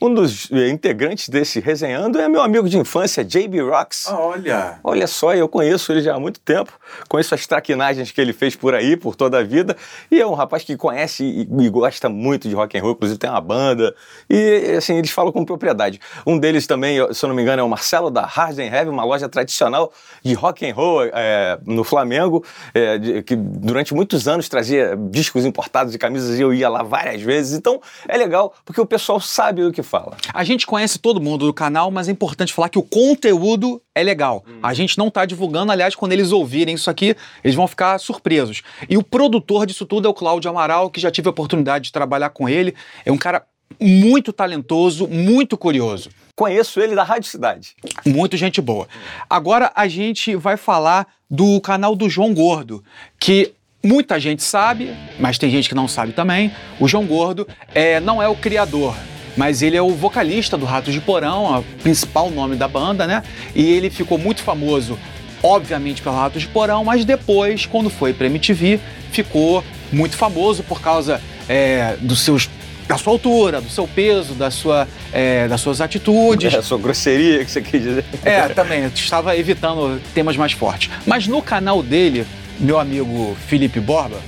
Um 0.00 0.12
dos 0.12 0.50
eh, 0.52 0.68
integrantes 0.68 1.28
desse 1.28 1.58
resenhando 1.58 2.20
é 2.20 2.28
meu 2.28 2.42
amigo 2.42 2.68
de 2.68 2.76
infância, 2.76 3.24
JB 3.24 3.62
Rocks. 3.62 4.06
Olha. 4.08 4.78
Olha 4.84 5.06
só, 5.06 5.34
eu 5.34 5.48
conheço 5.48 5.90
ele 5.90 6.02
já 6.02 6.14
há 6.14 6.20
muito 6.20 6.38
tempo, 6.40 6.70
conheço 7.08 7.34
as 7.34 7.46
traquinagens 7.46 8.10
que 8.10 8.20
ele 8.20 8.34
fez 8.34 8.54
por 8.54 8.74
aí, 8.74 8.94
por 8.94 9.16
toda 9.16 9.38
a 9.38 9.42
vida, 9.42 9.74
e 10.10 10.20
é 10.20 10.26
um 10.26 10.34
rapaz 10.34 10.64
que 10.64 10.76
conhece 10.76 11.24
e, 11.24 11.42
e 11.42 11.68
gosta 11.70 12.10
muito 12.10 12.46
de 12.46 12.54
rock 12.54 12.76
and 12.76 12.82
roll, 12.82 12.92
inclusive 12.92 13.18
tem 13.18 13.30
uma 13.30 13.40
banda, 13.40 13.94
e 14.28 14.74
assim, 14.76 14.96
eles 14.98 15.10
falam 15.10 15.32
com 15.32 15.44
propriedade. 15.46 15.98
Um 16.26 16.38
deles 16.38 16.66
também, 16.66 16.98
se 17.14 17.24
eu 17.24 17.28
não 17.28 17.34
me 17.34 17.40
engano, 17.40 17.60
é 17.62 17.64
o 17.64 17.68
Marcelo 17.68 18.10
da 18.10 18.26
Hard 18.26 18.58
and 18.58 18.66
Heavy, 18.66 18.90
uma 18.90 19.04
loja 19.04 19.30
tradicional 19.30 19.90
de 20.22 20.34
rock 20.34 20.68
and 20.68 20.74
roll 20.74 21.04
é, 21.04 21.58
no 21.64 21.84
Flamengo, 21.84 22.44
é, 22.74 22.98
de, 22.98 23.22
que 23.22 23.34
durante 23.34 23.94
muitos 23.94 24.28
anos 24.28 24.46
trazia 24.46 24.94
discos 25.10 25.46
importados 25.46 25.94
e 25.94 25.98
camisas 25.98 26.38
e 26.38 26.42
eu 26.42 26.52
ia 26.52 26.68
lá 26.68 26.82
várias 26.82 27.22
vezes, 27.22 27.56
então 27.56 27.80
é 28.06 28.18
legal 28.18 28.52
porque 28.62 28.80
o 28.80 28.86
pessoal 28.86 29.18
sabe 29.18 29.62
do 29.62 29.72
que 29.72 29.85
fala. 29.86 30.16
A 30.34 30.44
gente 30.44 30.66
conhece 30.66 30.98
todo 30.98 31.20
mundo 31.20 31.46
do 31.46 31.52
canal, 31.52 31.90
mas 31.90 32.08
é 32.08 32.12
importante 32.12 32.52
falar 32.52 32.68
que 32.68 32.78
o 32.78 32.82
conteúdo 32.82 33.80
é 33.94 34.02
legal. 34.02 34.44
Hum. 34.46 34.58
A 34.62 34.74
gente 34.74 34.98
não 34.98 35.08
está 35.08 35.24
divulgando, 35.24 35.72
aliás, 35.72 35.94
quando 35.94 36.12
eles 36.12 36.32
ouvirem 36.32 36.74
isso 36.74 36.90
aqui, 36.90 37.16
eles 37.42 37.56
vão 37.56 37.66
ficar 37.66 37.98
surpresos. 37.98 38.62
E 38.88 38.98
o 38.98 39.02
produtor 39.02 39.66
disso 39.66 39.86
tudo 39.86 40.06
é 40.06 40.10
o 40.10 40.14
Cláudio 40.14 40.50
Amaral, 40.50 40.90
que 40.90 41.00
já 41.00 41.10
tive 41.10 41.28
a 41.28 41.30
oportunidade 41.30 41.86
de 41.86 41.92
trabalhar 41.92 42.30
com 42.30 42.48
ele. 42.48 42.74
É 43.04 43.12
um 43.12 43.16
cara 43.16 43.42
muito 43.80 44.32
talentoso, 44.32 45.06
muito 45.08 45.56
curioso. 45.56 46.10
Conheço 46.34 46.80
ele 46.80 46.94
da 46.94 47.02
Rádio 47.02 47.30
Cidade. 47.30 47.74
Muito 48.04 48.36
gente 48.36 48.60
boa. 48.60 48.86
Agora 49.28 49.72
a 49.74 49.88
gente 49.88 50.36
vai 50.36 50.56
falar 50.56 51.06
do 51.30 51.60
canal 51.60 51.96
do 51.96 52.08
João 52.08 52.34
Gordo, 52.34 52.84
que 53.18 53.52
muita 53.82 54.20
gente 54.20 54.42
sabe, 54.42 54.94
mas 55.18 55.38
tem 55.38 55.50
gente 55.50 55.68
que 55.68 55.74
não 55.74 55.88
sabe 55.88 56.12
também. 56.12 56.52
O 56.78 56.86
João 56.86 57.06
Gordo 57.06 57.48
é, 57.74 58.00
não 58.00 58.22
é 58.22 58.28
o 58.28 58.36
criador, 58.36 58.94
mas 59.36 59.62
ele 59.62 59.76
é 59.76 59.82
o 59.82 59.90
vocalista 59.90 60.56
do 60.56 60.64
Ratos 60.64 60.92
de 60.92 61.00
Porão, 61.00 61.60
o 61.60 61.62
principal 61.82 62.30
nome 62.30 62.56
da 62.56 62.66
banda, 62.66 63.06
né? 63.06 63.22
E 63.54 63.64
ele 63.64 63.90
ficou 63.90 64.18
muito 64.18 64.42
famoso, 64.42 64.98
obviamente, 65.42 66.02
pelo 66.02 66.16
Ratos 66.16 66.42
de 66.42 66.48
Porão, 66.48 66.84
mas 66.84 67.04
depois, 67.04 67.66
quando 67.66 67.90
foi 67.90 68.12
pra 68.12 68.26
MTV, 68.26 68.80
ficou 69.12 69.62
muito 69.92 70.16
famoso 70.16 70.62
por 70.62 70.80
causa 70.80 71.20
é, 71.48 71.96
dos 72.00 72.20
seus 72.20 72.48
da 72.86 72.96
sua 72.96 73.14
altura, 73.14 73.60
do 73.60 73.68
seu 73.68 73.86
peso, 73.88 74.34
da 74.34 74.48
sua, 74.48 74.86
é, 75.12 75.48
das 75.48 75.60
suas 75.60 75.80
atitudes. 75.80 76.54
É, 76.54 76.58
a 76.58 76.62
sua 76.62 76.78
grosseria 76.78 77.44
que 77.44 77.50
você 77.50 77.60
quer 77.60 77.78
dizer. 77.78 78.04
É, 78.24 78.42
também. 78.48 78.82
Eu 78.82 78.90
estava 78.94 79.36
evitando 79.36 80.00
temas 80.14 80.36
mais 80.36 80.52
fortes. 80.52 80.88
Mas 81.04 81.26
no 81.26 81.42
canal 81.42 81.82
dele, 81.82 82.24
meu 82.60 82.78
amigo 82.78 83.36
Felipe 83.48 83.80
Borba, 83.80 84.18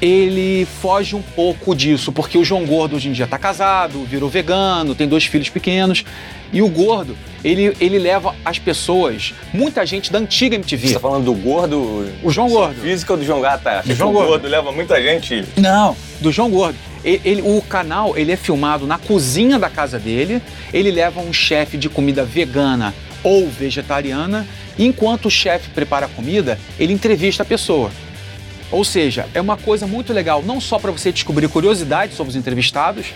ele 0.00 0.66
foge 0.80 1.16
um 1.16 1.22
pouco 1.22 1.74
disso, 1.74 2.12
porque 2.12 2.38
o 2.38 2.44
João 2.44 2.64
Gordo 2.64 2.96
hoje 2.96 3.08
em 3.08 3.12
dia 3.12 3.24
está 3.24 3.38
casado, 3.38 4.04
virou 4.04 4.28
vegano, 4.28 4.94
tem 4.94 5.08
dois 5.08 5.24
filhos 5.24 5.48
pequenos. 5.48 6.04
E 6.52 6.62
o 6.62 6.68
Gordo, 6.68 7.16
ele, 7.44 7.76
ele 7.80 7.98
leva 7.98 8.34
as 8.44 8.58
pessoas, 8.58 9.34
muita 9.52 9.84
gente 9.84 10.10
da 10.10 10.18
antiga 10.18 10.54
MTV. 10.54 10.88
Você 10.88 10.94
tá 10.94 11.00
falando 11.00 11.24
do 11.24 11.34
Gordo? 11.34 12.08
O 12.22 12.30
João 12.30 12.48
Gordo. 12.48 12.80
Física 12.80 13.12
ou 13.12 13.18
do 13.18 13.24
João 13.24 13.40
Gata? 13.40 13.82
Do 13.84 13.94
João 13.94 14.10
o 14.10 14.12
Gordo. 14.12 14.28
Gordo 14.28 14.48
leva 14.48 14.72
muita 14.72 15.02
gente. 15.02 15.44
Não, 15.56 15.96
do 16.20 16.32
João 16.32 16.48
Gordo. 16.50 16.78
Ele, 17.04 17.20
ele, 17.24 17.42
o 17.42 17.60
canal 17.62 18.16
ele 18.16 18.32
é 18.32 18.36
filmado 18.36 18.86
na 18.86 18.98
cozinha 18.98 19.58
da 19.58 19.68
casa 19.68 19.98
dele. 19.98 20.40
Ele 20.72 20.90
leva 20.90 21.20
um 21.20 21.32
chefe 21.32 21.76
de 21.76 21.88
comida 21.88 22.24
vegana 22.24 22.94
ou 23.22 23.48
vegetariana. 23.48 24.46
Enquanto 24.78 25.26
o 25.26 25.30
chefe 25.30 25.70
prepara 25.70 26.06
a 26.06 26.08
comida, 26.08 26.58
ele 26.78 26.92
entrevista 26.92 27.42
a 27.42 27.46
pessoa. 27.46 27.90
Ou 28.70 28.84
seja, 28.84 29.26
é 29.34 29.40
uma 29.40 29.56
coisa 29.56 29.86
muito 29.86 30.12
legal, 30.12 30.42
não 30.42 30.60
só 30.60 30.78
para 30.78 30.90
você 30.90 31.10
descobrir 31.10 31.48
curiosidades 31.48 32.16
sobre 32.16 32.30
os 32.30 32.36
entrevistados, 32.36 33.06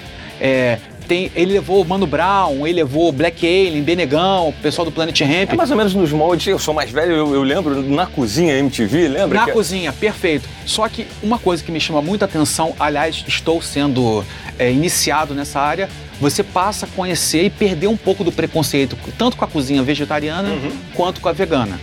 é, 0.41 0.79
tem, 1.07 1.31
ele 1.35 1.53
levou 1.53 1.83
o 1.83 1.85
Mano 1.85 2.07
Brown, 2.07 2.67
ele 2.67 2.77
levou 2.77 3.09
o 3.09 3.13
Black 3.13 3.47
Alien, 3.47 3.83
Benegão, 3.83 4.49
o 4.49 4.53
pessoal 4.53 4.85
do 4.85 4.93
Planet 4.93 5.21
Ramp. 5.21 5.53
É 5.53 5.55
mais 5.55 5.71
ou 5.71 5.77
menos 5.77 5.95
nos 5.95 6.11
moldes, 6.11 6.47
eu 6.47 6.59
sou 6.59 6.73
mais 6.73 6.91
velho, 6.91 7.13
eu, 7.13 7.35
eu 7.35 7.43
lembro, 7.43 7.83
na 7.83 8.07
cozinha 8.07 8.59
MTV, 8.59 9.09
lembra? 9.09 9.39
Na 9.41 9.45
que... 9.45 9.51
É 9.51 9.53
cozinha, 9.53 9.93
perfeito. 9.93 10.49
Só 10.65 10.89
que 10.89 11.07
uma 11.23 11.39
coisa 11.39 11.63
que 11.63 11.71
me 11.71 11.81
chama 11.81 12.01
muita 12.01 12.25
atenção, 12.25 12.75
aliás, 12.81 13.25
estou 13.27 13.61
sendo 13.61 14.25
é, 14.59 14.71
iniciado 14.73 15.35
nessa 15.35 15.61
área, 15.61 15.89
você 16.21 16.43
passa 16.43 16.87
a 16.87 16.89
conhecer 16.89 17.45
e 17.45 17.51
perder 17.51 17.89
um 17.89 17.97
pouco 17.97 18.25
do 18.25 18.33
preconceito, 18.33 18.97
tanto 19.19 19.37
com 19.37 19.45
a 19.45 19.49
cozinha 19.49 19.83
vegetariana 19.83 20.51
uhum. 20.51 20.73
quanto 20.95 21.21
com 21.21 21.29
a 21.29 21.33
vegana. 21.33 21.79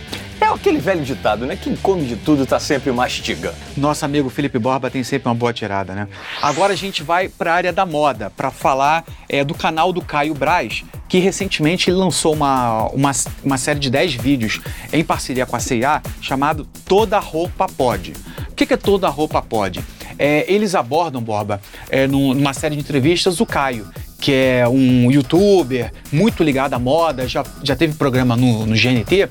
É 0.50 0.52
aquele 0.52 0.80
velho 0.80 1.04
ditado, 1.04 1.46
né? 1.46 1.54
Quem 1.54 1.76
come 1.76 2.04
de 2.04 2.16
tudo 2.16 2.44
tá 2.44 2.58
sempre 2.58 2.90
mastigando. 2.90 3.54
Nosso 3.76 4.04
amigo 4.04 4.28
Felipe 4.28 4.58
Borba 4.58 4.90
tem 4.90 5.04
sempre 5.04 5.28
uma 5.28 5.34
boa 5.34 5.52
tirada, 5.52 5.94
né? 5.94 6.08
Agora 6.42 6.72
a 6.72 6.76
gente 6.76 7.04
vai 7.04 7.28
para 7.28 7.52
a 7.52 7.54
área 7.54 7.72
da 7.72 7.86
moda, 7.86 8.30
para 8.30 8.50
falar 8.50 9.04
é, 9.28 9.44
do 9.44 9.54
canal 9.54 9.92
do 9.92 10.02
Caio 10.02 10.34
Braz, 10.34 10.82
que 11.08 11.20
recentemente 11.20 11.88
lançou 11.92 12.34
uma, 12.34 12.88
uma, 12.88 13.12
uma 13.44 13.58
série 13.58 13.78
de 13.78 13.88
10 13.90 14.14
vídeos 14.14 14.60
em 14.92 15.04
parceria 15.04 15.46
com 15.46 15.54
a 15.54 15.60
CIA 15.60 16.02
chamado 16.20 16.66
Toda 16.84 17.20
Roupa 17.20 17.68
Pode. 17.68 18.12
O 18.50 18.54
que, 18.56 18.74
é 18.74 18.76
Toda 18.76 19.08
Roupa 19.08 19.40
Pode? 19.40 19.84
É, 20.18 20.44
eles 20.52 20.74
abordam, 20.74 21.22
Borba, 21.22 21.60
é, 21.88 22.08
numa 22.08 22.52
série 22.52 22.74
de 22.74 22.80
entrevistas, 22.80 23.38
o 23.40 23.46
Caio, 23.46 23.88
que 24.20 24.32
é 24.32 24.68
um 24.68 25.10
youtuber 25.10 25.92
muito 26.12 26.44
ligado 26.44 26.74
à 26.74 26.78
moda, 26.78 27.26
já, 27.26 27.44
já 27.62 27.74
teve 27.74 27.94
programa 27.94 28.36
no, 28.36 28.66
no 28.66 28.74
GNT, 28.74 29.28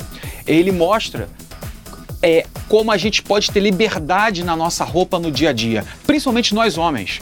ele 0.48 0.72
mostra 0.72 1.30
é, 2.22 2.46
como 2.68 2.92
a 2.92 2.98
gente 2.98 3.22
pode 3.22 3.52
ter 3.52 3.60
liberdade 3.60 4.44
na 4.44 4.56
nossa 4.56 4.84
roupa 4.84 5.20
no 5.20 5.32
dia 5.32 5.50
a 5.50 5.54
dia, 5.54 5.86
principalmente 6.06 6.54
nós 6.54 6.78
homens. 6.78 7.20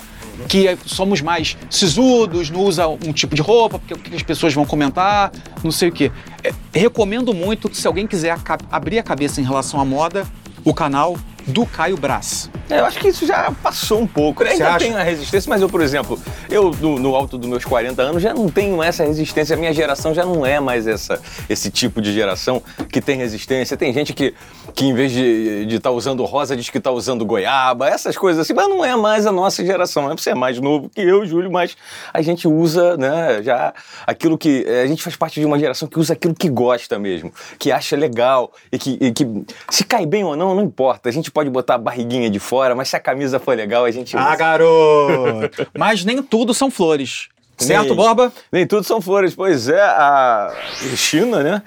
Que 0.48 0.78
somos 0.86 1.20
mais 1.20 1.58
sisudos, 1.68 2.52
não 2.52 2.62
usa 2.62 2.88
um 2.88 3.12
tipo 3.12 3.36
de 3.36 3.42
roupa, 3.42 3.80
porque 3.80 3.96
o 3.96 3.98
que 3.98 4.16
as 4.16 4.22
pessoas 4.22 4.54
vão 4.54 4.68
comentar, 4.68 5.32
não 5.64 5.72
sei 5.72 5.90
o 5.90 5.92
quê. 5.92 6.12
É, 6.44 6.54
recomendo 6.72 7.34
muito 7.34 7.68
que 7.68 7.76
se 7.76 7.88
alguém 7.88 8.06
quiser 8.06 8.38
abrir 8.72 9.00
a 9.00 9.04
cabeça 9.04 9.42
em 9.42 9.44
relação 9.44 9.82
à 9.82 9.86
moda, 9.86 10.28
o 10.64 10.76
canal 10.76 11.18
do 11.48 11.66
Caio 11.66 11.98
Brás. 11.98 12.52
É, 12.70 12.80
eu 12.80 12.86
acho 12.86 13.00
que 13.00 13.08
isso 13.08 13.26
já 13.26 13.52
passou 13.64 14.00
um 14.00 14.08
pouco. 14.08 14.44
Né? 14.44 14.52
Ainda 14.52 14.78
tem 14.78 14.94
a 14.94 15.04
resistência, 15.04 15.50
mas 15.50 15.62
eu, 15.62 15.70
por 15.70 15.82
exemplo, 15.82 16.20
eu 16.50 16.72
no, 16.72 17.00
no, 17.00 17.16
alto 17.16 17.38
dos 17.38 17.50
meus 17.50 17.64
40 17.64 18.02
anos 18.02 18.22
já 18.22 18.34
não 18.34 18.50
tenho 18.50 18.82
essa 18.84 19.06
resistência. 19.06 19.56
A 19.56 19.60
minha 19.60 19.74
geração 19.74 20.14
já 20.14 20.26
não 20.26 20.46
é 20.46 20.60
mais 20.60 20.86
essa, 20.86 21.22
esse 21.50 21.72
tipo 21.72 22.02
de 22.02 22.14
geração 22.14 22.62
que 22.92 23.00
tem 23.00 23.18
resistência. 23.18 23.78
Tem 23.78 23.94
gente 23.94 24.14
que, 24.14 24.34
que 24.74 24.86
em 24.86 24.94
vez 24.94 25.12
de 25.12 25.66
estar 25.68 25.90
tá 25.90 25.92
usando 25.92 26.24
rosa, 26.26 26.56
diz 26.56 26.70
que 26.70 26.78
está 26.78 26.92
usando 26.92 27.26
goiaba, 27.26 27.88
essas 27.88 28.18
coisas 28.18 28.42
assim, 28.42 28.54
mas 28.54 28.68
não 28.68 28.84
é 28.84 28.96
mais 28.96 29.26
a 29.26 29.32
nossa 29.32 29.66
geração. 29.66 30.04
Não 30.04 30.12
é 30.12 30.18
você 30.18 30.32
é 30.32 30.36
mais 30.36 30.60
novo 30.60 30.90
que 30.90 31.02
eu, 31.02 31.26
Júlio, 31.26 31.52
mas 31.52 31.78
a 32.14 32.22
gente 32.22 32.48
usa, 32.48 32.98
né, 32.98 33.42
já 33.44 33.74
aquilo 34.06 34.38
que. 34.38 34.66
Eh, 34.68 34.82
a 34.82 34.88
gente 34.88 35.02
faz 35.02 35.16
parte 35.16 35.40
de 35.40 35.46
uma 35.46 35.58
geração 35.58 35.88
que 35.88 36.00
usa 36.00 36.14
aquilo 36.14 36.34
que 36.34 36.50
gosta 36.50 37.00
mesmo, 37.00 37.32
que 37.58 37.72
acha 37.72 37.96
legal 37.96 38.52
e 38.72 38.78
que, 38.78 38.98
e 39.00 39.12
que 39.12 39.26
se 39.70 39.84
cai 39.84 40.06
bem 40.06 40.24
ou 40.24 40.36
não, 40.36 40.54
não 40.54 40.64
importa. 40.64 41.10
A 41.10 41.12
gente 41.12 41.32
pode 41.32 41.50
botar 41.50 41.76
a 41.76 41.78
barriguinha 41.78 42.30
de 42.30 42.40
fora, 42.40 42.57
mas 42.76 42.90
se 42.90 42.96
a 42.96 43.00
camisa 43.00 43.40
for 43.40 43.56
legal, 43.56 43.86
a 43.86 43.92
gente 43.92 44.16
ah, 44.16 44.20
usa. 44.20 44.30
Ah, 44.30 44.36
garoto! 44.36 45.68
mas 45.78 46.04
nem 46.04 46.22
tudo 46.22 46.54
são 46.54 46.70
flores. 46.70 47.30
Certo, 47.58 47.88
nem, 47.88 47.96
Borba? 47.96 48.32
Nem 48.52 48.68
tudo 48.68 48.84
são 48.84 49.02
flores. 49.02 49.34
Pois 49.34 49.68
é, 49.68 49.82
a 49.82 50.54
China, 50.96 51.42
né? 51.42 51.64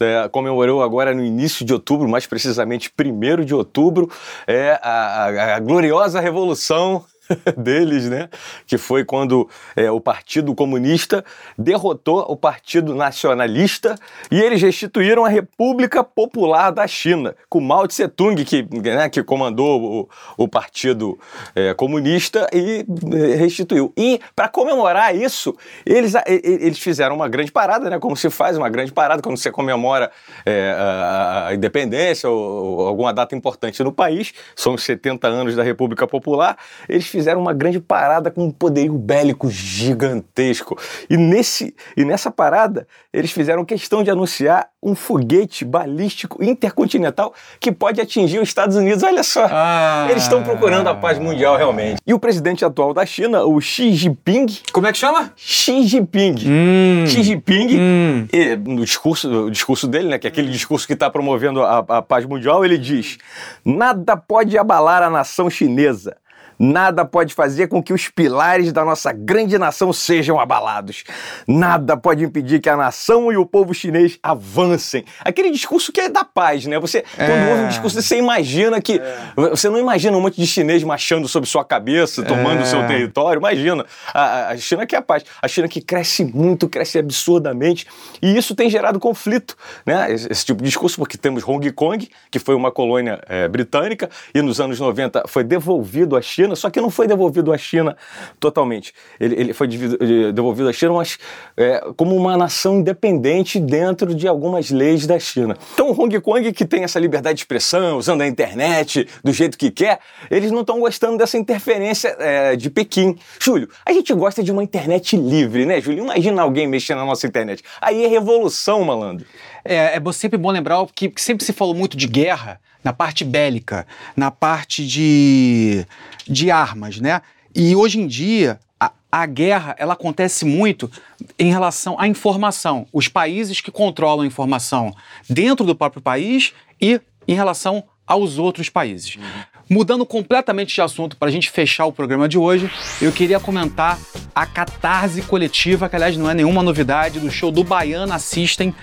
É, 0.00 0.28
comemorou 0.28 0.82
agora 0.82 1.12
no 1.12 1.24
início 1.24 1.64
de 1.64 1.72
outubro, 1.72 2.08
mais 2.08 2.26
precisamente 2.26 2.90
1 2.98 3.44
de 3.44 3.54
outubro, 3.54 4.08
é 4.46 4.78
a, 4.80 5.24
a, 5.24 5.56
a 5.56 5.58
gloriosa 5.58 6.20
revolução 6.20 7.04
deles, 7.56 8.08
né? 8.08 8.28
Que 8.66 8.78
foi 8.78 9.04
quando 9.04 9.48
é, 9.76 9.90
o 9.90 10.00
Partido 10.00 10.54
Comunista 10.54 11.24
derrotou 11.56 12.20
o 12.28 12.36
Partido 12.36 12.94
Nacionalista 12.94 13.96
e 14.30 14.40
eles 14.40 14.60
restituíram 14.60 15.24
a 15.24 15.28
República 15.28 16.02
Popular 16.02 16.70
da 16.70 16.86
China, 16.86 17.34
com 17.48 17.60
Mao 17.60 17.86
Tse 17.86 18.08
Tung, 18.08 18.44
que, 18.44 18.66
né, 18.80 19.08
que 19.08 19.22
comandou 19.22 20.08
o, 20.36 20.44
o 20.44 20.48
Partido 20.48 21.18
é, 21.54 21.74
Comunista 21.74 22.46
e 22.52 22.84
é, 23.14 23.34
restituiu. 23.36 23.92
E 23.96 24.20
para 24.34 24.48
comemorar 24.48 25.14
isso, 25.14 25.54
eles, 25.84 26.14
eles 26.26 26.78
fizeram 26.78 27.16
uma 27.16 27.28
grande 27.28 27.52
parada, 27.52 27.90
né? 27.90 27.98
Como 27.98 28.16
se 28.16 28.30
faz 28.30 28.56
uma 28.56 28.68
grande 28.68 28.92
parada 28.92 29.22
quando 29.22 29.36
você 29.36 29.50
comemora 29.50 30.10
é, 30.44 30.74
a, 30.78 31.54
independência 31.54 32.28
ou, 32.28 32.38
ou 32.38 32.88
alguma 32.88 33.12
data 33.12 33.34
importante 33.34 33.82
no 33.82 33.92
país. 33.92 34.32
São 34.56 34.74
os 34.74 34.82
70 34.82 35.28
anos 35.28 35.54
da 35.54 35.62
República 35.62 36.06
Popular. 36.06 36.56
Eles 36.88 37.06
fizeram 37.18 37.40
uma 37.40 37.52
grande 37.52 37.80
parada 37.80 38.30
com 38.30 38.44
um 38.44 38.50
poderio 38.50 38.92
bélico 38.92 39.50
gigantesco. 39.50 40.78
E, 41.10 41.16
nesse, 41.16 41.74
e 41.96 42.04
nessa 42.04 42.30
parada, 42.30 42.86
eles 43.12 43.32
fizeram 43.32 43.64
questão 43.64 44.04
de 44.04 44.10
anunciar 44.10 44.68
um 44.80 44.94
foguete 44.94 45.64
balístico 45.64 46.40
intercontinental 46.44 47.34
que 47.58 47.72
pode 47.72 48.00
atingir 48.00 48.38
os 48.38 48.48
Estados 48.48 48.76
Unidos. 48.76 49.02
Olha 49.02 49.24
só, 49.24 49.48
ah. 49.50 50.06
eles 50.08 50.22
estão 50.22 50.44
procurando 50.44 50.86
a 50.86 50.94
paz 50.94 51.18
mundial 51.18 51.56
realmente. 51.56 52.00
E 52.06 52.14
o 52.14 52.20
presidente 52.20 52.64
atual 52.64 52.94
da 52.94 53.04
China, 53.04 53.42
o 53.42 53.60
Xi 53.60 53.92
Jinping. 53.92 54.46
Como 54.72 54.86
é 54.86 54.92
que 54.92 54.98
chama? 54.98 55.32
Xi 55.34 55.82
Jinping. 55.82 56.36
Hum. 56.46 57.04
Xi 57.08 57.24
Jinping, 57.24 57.80
hum. 57.80 58.28
E, 58.32 58.54
no 58.54 58.84
discurso, 58.84 59.46
o 59.46 59.50
discurso 59.50 59.88
dele, 59.88 60.06
né, 60.06 60.18
que 60.20 60.28
é 60.28 60.30
aquele 60.30 60.52
discurso 60.52 60.86
que 60.86 60.92
está 60.92 61.10
promovendo 61.10 61.64
a, 61.64 61.78
a 61.78 62.00
paz 62.00 62.24
mundial, 62.24 62.64
ele 62.64 62.78
diz: 62.78 63.18
nada 63.64 64.16
pode 64.16 64.56
abalar 64.56 65.02
a 65.02 65.10
nação 65.10 65.50
chinesa 65.50 66.16
Nada 66.58 67.04
pode 67.04 67.34
fazer 67.34 67.68
com 67.68 67.82
que 67.82 67.92
os 67.92 68.08
pilares 68.08 68.72
da 68.72 68.84
nossa 68.84 69.12
grande 69.12 69.56
nação 69.58 69.92
sejam 69.92 70.40
abalados. 70.40 71.04
Nada 71.46 71.96
pode 71.96 72.24
impedir 72.24 72.60
que 72.60 72.68
a 72.68 72.76
nação 72.76 73.32
e 73.32 73.36
o 73.36 73.46
povo 73.46 73.72
chinês 73.72 74.18
avancem. 74.22 75.04
Aquele 75.20 75.50
discurso 75.50 75.92
que 75.92 76.00
é 76.00 76.08
da 76.08 76.24
paz, 76.24 76.66
né? 76.66 76.78
Você, 76.78 76.98
é. 77.16 77.26
quando 77.26 77.48
ouve 77.50 77.62
um 77.62 77.68
discurso, 77.68 78.00
você 78.00 78.16
imagina 78.16 78.80
que. 78.80 79.00
É. 79.00 79.50
Você 79.50 79.68
não 79.68 79.78
imagina 79.78 80.16
um 80.16 80.20
monte 80.20 80.40
de 80.40 80.46
chinês 80.46 80.82
marchando 80.82 81.28
sobre 81.28 81.48
sua 81.48 81.64
cabeça, 81.64 82.22
tomando 82.22 82.62
é. 82.62 82.64
seu 82.64 82.86
território. 82.86 83.38
Imagina. 83.38 83.84
A, 84.12 84.48
a 84.48 84.56
China 84.56 84.86
que 84.86 84.94
é 84.94 84.98
a 84.98 85.02
paz. 85.02 85.24
A 85.40 85.48
China 85.48 85.68
que 85.68 85.80
cresce 85.80 86.24
muito, 86.24 86.68
cresce 86.68 86.98
absurdamente. 86.98 87.86
E 88.20 88.36
isso 88.36 88.54
tem 88.54 88.68
gerado 88.68 88.98
conflito, 88.98 89.56
né? 89.86 90.12
Esse, 90.12 90.30
esse 90.30 90.44
tipo 90.44 90.62
de 90.62 90.68
discurso, 90.68 90.96
porque 90.96 91.16
temos 91.16 91.46
Hong 91.46 91.70
Kong, 91.72 92.08
que 92.30 92.38
foi 92.38 92.54
uma 92.54 92.70
colônia 92.70 93.20
é, 93.28 93.48
britânica, 93.48 94.10
e 94.34 94.42
nos 94.42 94.60
anos 94.60 94.80
90 94.80 95.24
foi 95.26 95.44
devolvido 95.44 96.16
à 96.16 96.22
China, 96.22 96.47
só 96.56 96.70
que 96.70 96.80
não 96.80 96.90
foi 96.90 97.06
devolvido 97.06 97.52
à 97.52 97.58
China 97.58 97.96
totalmente. 98.40 98.92
Ele, 99.18 99.34
ele 99.40 99.52
foi 99.52 99.68
devolvido 99.68 100.68
à 100.68 100.72
China, 100.72 100.94
mas 100.94 101.18
é, 101.56 101.80
como 101.96 102.14
uma 102.16 102.36
nação 102.36 102.78
independente 102.78 103.58
dentro 103.58 104.14
de 104.14 104.26
algumas 104.26 104.70
leis 104.70 105.06
da 105.06 105.18
China. 105.18 105.56
Então, 105.74 105.90
Hong 105.90 106.20
Kong, 106.20 106.52
que 106.52 106.64
tem 106.64 106.84
essa 106.84 106.98
liberdade 106.98 107.36
de 107.36 107.42
expressão, 107.42 107.98
usando 107.98 108.22
a 108.22 108.26
internet 108.26 109.08
do 109.22 109.32
jeito 109.32 109.56
que 109.56 109.70
quer, 109.70 110.00
eles 110.30 110.50
não 110.50 110.60
estão 110.60 110.80
gostando 110.80 111.18
dessa 111.18 111.36
interferência 111.38 112.16
é, 112.18 112.56
de 112.56 112.70
Pequim. 112.70 113.16
Júlio, 113.40 113.68
a 113.84 113.92
gente 113.92 114.12
gosta 114.14 114.42
de 114.42 114.52
uma 114.52 114.62
internet 114.62 115.16
livre, 115.16 115.66
né, 115.66 115.80
Júlio? 115.80 116.04
Imagina 116.04 116.42
alguém 116.42 116.66
mexendo 116.66 116.98
na 116.98 117.04
nossa 117.04 117.26
internet. 117.26 117.62
Aí 117.80 118.04
é 118.04 118.08
revolução, 118.08 118.84
malandro. 118.84 119.26
É, 119.64 119.96
é 119.96 120.12
sempre 120.12 120.38
bom 120.38 120.50
lembrar 120.50 120.84
que 120.94 121.12
sempre 121.16 121.44
se 121.44 121.52
falou 121.52 121.74
muito 121.74 121.96
de 121.96 122.06
guerra 122.06 122.60
na 122.82 122.92
parte 122.92 123.24
bélica, 123.24 123.86
na 124.16 124.30
parte 124.30 124.86
de, 124.86 125.84
de 126.26 126.50
armas, 126.50 126.98
né? 126.98 127.22
E 127.54 127.74
hoje 127.74 128.00
em 128.00 128.06
dia 128.06 128.60
a, 128.78 128.92
a 129.10 129.26
guerra 129.26 129.74
ela 129.78 129.94
acontece 129.94 130.44
muito 130.44 130.90
em 131.38 131.50
relação 131.50 131.98
à 131.98 132.06
informação. 132.06 132.86
Os 132.92 133.08
países 133.08 133.60
que 133.60 133.70
controlam 133.70 134.22
a 134.22 134.26
informação 134.26 134.94
dentro 135.28 135.66
do 135.66 135.74
próprio 135.74 136.02
país 136.02 136.52
e 136.80 137.00
em 137.26 137.34
relação 137.34 137.84
aos 138.06 138.38
outros 138.38 138.70
países. 138.70 139.16
Uhum. 139.16 139.22
Mudando 139.70 140.06
completamente 140.06 140.74
de 140.74 140.80
assunto 140.80 141.14
para 141.16 141.28
a 141.28 141.30
gente 141.30 141.50
fechar 141.50 141.84
o 141.84 141.92
programa 141.92 142.26
de 142.26 142.38
hoje, 142.38 142.70
eu 143.02 143.12
queria 143.12 143.38
comentar 143.38 143.98
a 144.34 144.46
catarse 144.46 145.20
coletiva, 145.20 145.90
que 145.90 145.96
aliás 145.96 146.16
não 146.16 146.30
é 146.30 146.32
nenhuma 146.32 146.62
novidade, 146.62 147.20
do 147.20 147.30
show 147.30 147.52
do 147.52 147.62
Baiana 147.62 148.18
System 148.18 148.74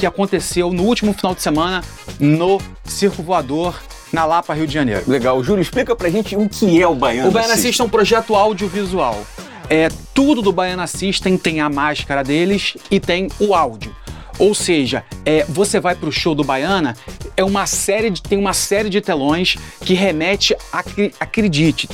que 0.00 0.06
aconteceu 0.06 0.72
no 0.72 0.84
último 0.84 1.12
final 1.12 1.34
de 1.34 1.42
semana 1.42 1.84
no 2.18 2.58
Circo 2.86 3.22
Voador 3.22 3.78
na 4.10 4.24
Lapa, 4.24 4.54
Rio 4.54 4.66
de 4.66 4.72
Janeiro. 4.72 5.02
Legal. 5.06 5.44
Júlio, 5.44 5.60
explica 5.60 5.94
pra 5.94 6.08
gente 6.08 6.34
o 6.34 6.48
que 6.48 6.80
é 6.80 6.88
o 6.88 6.94
Baiana 6.94 7.28
O 7.28 7.30
Baiana 7.30 7.56
System 7.56 7.84
é 7.84 7.86
um 7.86 7.90
projeto 7.90 8.34
audiovisual. 8.34 9.22
É, 9.68 9.88
tudo 10.14 10.40
do 10.40 10.52
Baiana 10.52 10.86
System 10.86 11.36
tem 11.36 11.60
a 11.60 11.68
máscara 11.68 12.24
deles 12.24 12.78
e 12.90 12.98
tem 12.98 13.28
o 13.38 13.54
áudio. 13.54 13.94
Ou 14.38 14.54
seja, 14.54 15.04
é, 15.26 15.44
você 15.46 15.78
vai 15.78 15.94
para 15.94 16.08
o 16.08 16.12
show 16.12 16.34
do 16.34 16.42
Baiana, 16.42 16.96
é 17.36 17.44
uma 17.44 17.66
série 17.66 18.08
de, 18.08 18.22
tem 18.22 18.38
uma 18.38 18.54
série 18.54 18.88
de 18.88 19.02
telões 19.02 19.56
que 19.84 19.92
remete, 19.92 20.56
a, 20.72 20.82
acredite, 21.20 21.86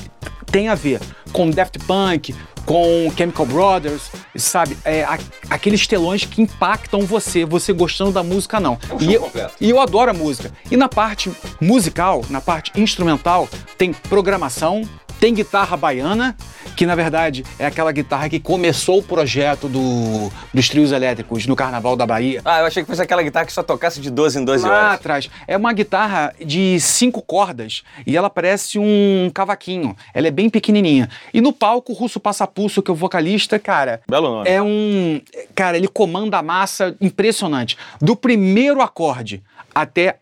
tem 0.50 0.68
a 0.68 0.76
ver 0.76 1.00
com 1.32 1.50
Daft 1.50 1.80
Punk, 1.80 2.32
com 2.66 3.10
Chemical 3.16 3.46
Brothers, 3.46 4.10
sabe? 4.34 4.76
É, 4.84 5.04
a, 5.04 5.18
aqueles 5.48 5.86
telões 5.86 6.24
que 6.24 6.42
impactam 6.42 7.00
você, 7.02 7.44
você 7.44 7.72
gostando 7.72 8.12
da 8.12 8.22
música 8.22 8.60
não. 8.60 8.78
É 8.90 8.94
um 8.94 9.00
e, 9.00 9.14
eu, 9.14 9.30
e 9.60 9.70
eu 9.70 9.80
adoro 9.80 10.10
a 10.10 10.14
música. 10.14 10.52
E 10.70 10.76
na 10.76 10.88
parte 10.88 11.32
musical, 11.60 12.24
na 12.28 12.40
parte 12.40 12.72
instrumental, 12.78 13.48
tem 13.78 13.92
programação, 13.92 14.82
tem 15.18 15.32
guitarra 15.34 15.76
baiana, 15.76 16.36
que 16.76 16.84
na 16.84 16.94
verdade 16.94 17.44
é 17.58 17.66
aquela 17.66 17.90
guitarra 17.90 18.28
que 18.28 18.38
começou 18.38 18.98
o 18.98 19.02
projeto 19.02 19.68
do, 19.68 20.30
dos 20.52 20.68
trios 20.68 20.92
elétricos 20.92 21.46
no 21.46 21.56
Carnaval 21.56 21.96
da 21.96 22.06
Bahia. 22.06 22.42
Ah, 22.44 22.60
eu 22.60 22.66
achei 22.66 22.82
que 22.82 22.88
fosse 22.88 23.00
aquela 23.00 23.22
guitarra 23.22 23.46
que 23.46 23.52
só 23.52 23.62
tocasse 23.62 24.00
de 24.00 24.10
12 24.10 24.40
em 24.40 24.44
12 24.44 24.64
Lá 24.64 24.70
horas. 24.70 24.82
Lá 24.82 24.92
atrás. 24.94 25.30
É 25.46 25.56
uma 25.56 25.72
guitarra 25.72 26.34
de 26.44 26.78
cinco 26.80 27.22
cordas 27.22 27.82
e 28.06 28.16
ela 28.16 28.28
parece 28.28 28.78
um 28.78 29.30
cavaquinho. 29.32 29.96
Ela 30.12 30.28
é 30.28 30.30
bem 30.30 30.50
pequenininha. 30.50 31.08
E 31.32 31.40
no 31.40 31.52
palco, 31.52 31.92
o 31.92 31.94
Russo 31.94 32.20
Passapulso, 32.20 32.82
que 32.82 32.90
é 32.90 32.92
o 32.92 32.96
vocalista, 32.96 33.58
cara... 33.58 34.00
Belo 34.08 34.28
nome. 34.28 34.48
É 34.48 34.60
um... 34.60 35.20
Cara, 35.54 35.76
ele 35.76 35.88
comanda 35.88 36.38
a 36.38 36.42
massa 36.42 36.94
impressionante. 37.00 37.76
Do 38.00 38.14
primeiro 38.14 38.82
acorde 38.82 39.42
até 39.74 40.18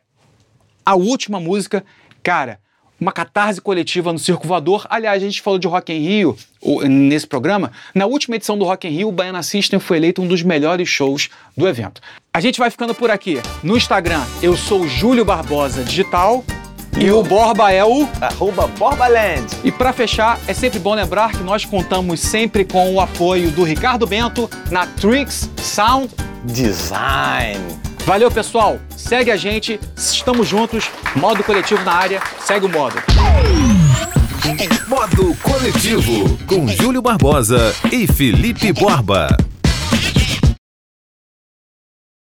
a 0.86 0.94
última 0.94 1.40
música, 1.40 1.84
cara 2.22 2.58
uma 3.04 3.12
catarse 3.12 3.60
coletiva 3.60 4.12
no 4.12 4.18
Circo 4.18 4.48
Voador. 4.48 4.86
Aliás, 4.88 5.22
a 5.22 5.26
gente 5.26 5.42
falou 5.42 5.58
de 5.58 5.68
Rock 5.68 5.92
in 5.92 5.98
Rio 5.98 6.36
nesse 6.88 7.26
programa. 7.26 7.70
Na 7.94 8.06
última 8.06 8.36
edição 8.36 8.56
do 8.56 8.64
Rock 8.64 8.88
in 8.88 8.90
Rio, 8.90 9.08
o 9.08 9.12
Baiana 9.12 9.42
System 9.42 9.78
foi 9.78 9.98
eleito 9.98 10.22
um 10.22 10.26
dos 10.26 10.42
melhores 10.42 10.88
shows 10.88 11.28
do 11.56 11.68
evento. 11.68 12.00
A 12.32 12.40
gente 12.40 12.58
vai 12.58 12.70
ficando 12.70 12.94
por 12.94 13.10
aqui. 13.10 13.40
No 13.62 13.76
Instagram, 13.76 14.22
eu 14.42 14.56
sou 14.56 14.88
Júlio 14.88 15.24
Barbosa 15.24 15.84
Digital. 15.84 16.42
E 16.98 17.10
o 17.10 17.24
Borba 17.24 17.72
é 17.72 17.84
o 17.84 18.08
arroba 18.20 18.68
Borbaland. 18.68 19.44
E 19.64 19.72
para 19.72 19.92
fechar, 19.92 20.38
é 20.46 20.54
sempre 20.54 20.78
bom 20.78 20.94
lembrar 20.94 21.32
que 21.32 21.42
nós 21.42 21.64
contamos 21.64 22.20
sempre 22.20 22.64
com 22.64 22.94
o 22.94 23.00
apoio 23.00 23.50
do 23.50 23.64
Ricardo 23.64 24.06
Bento 24.06 24.48
na 24.70 24.86
Trix 24.86 25.50
Sound 25.56 26.08
Design. 26.44 27.83
Valeu, 28.04 28.30
pessoal. 28.30 28.78
Segue 28.94 29.30
a 29.30 29.36
gente. 29.36 29.80
Estamos 29.96 30.46
juntos. 30.46 30.90
Modo 31.16 31.42
coletivo 31.42 31.82
na 31.84 31.92
área. 31.92 32.20
Segue 32.40 32.66
o 32.66 32.68
modo. 32.68 32.96
Modo 34.86 35.34
coletivo 35.42 36.38
com 36.46 36.68
Júlio 36.68 37.00
Barbosa 37.00 37.74
e 37.90 38.06
Felipe 38.06 38.72
Borba. 38.74 39.34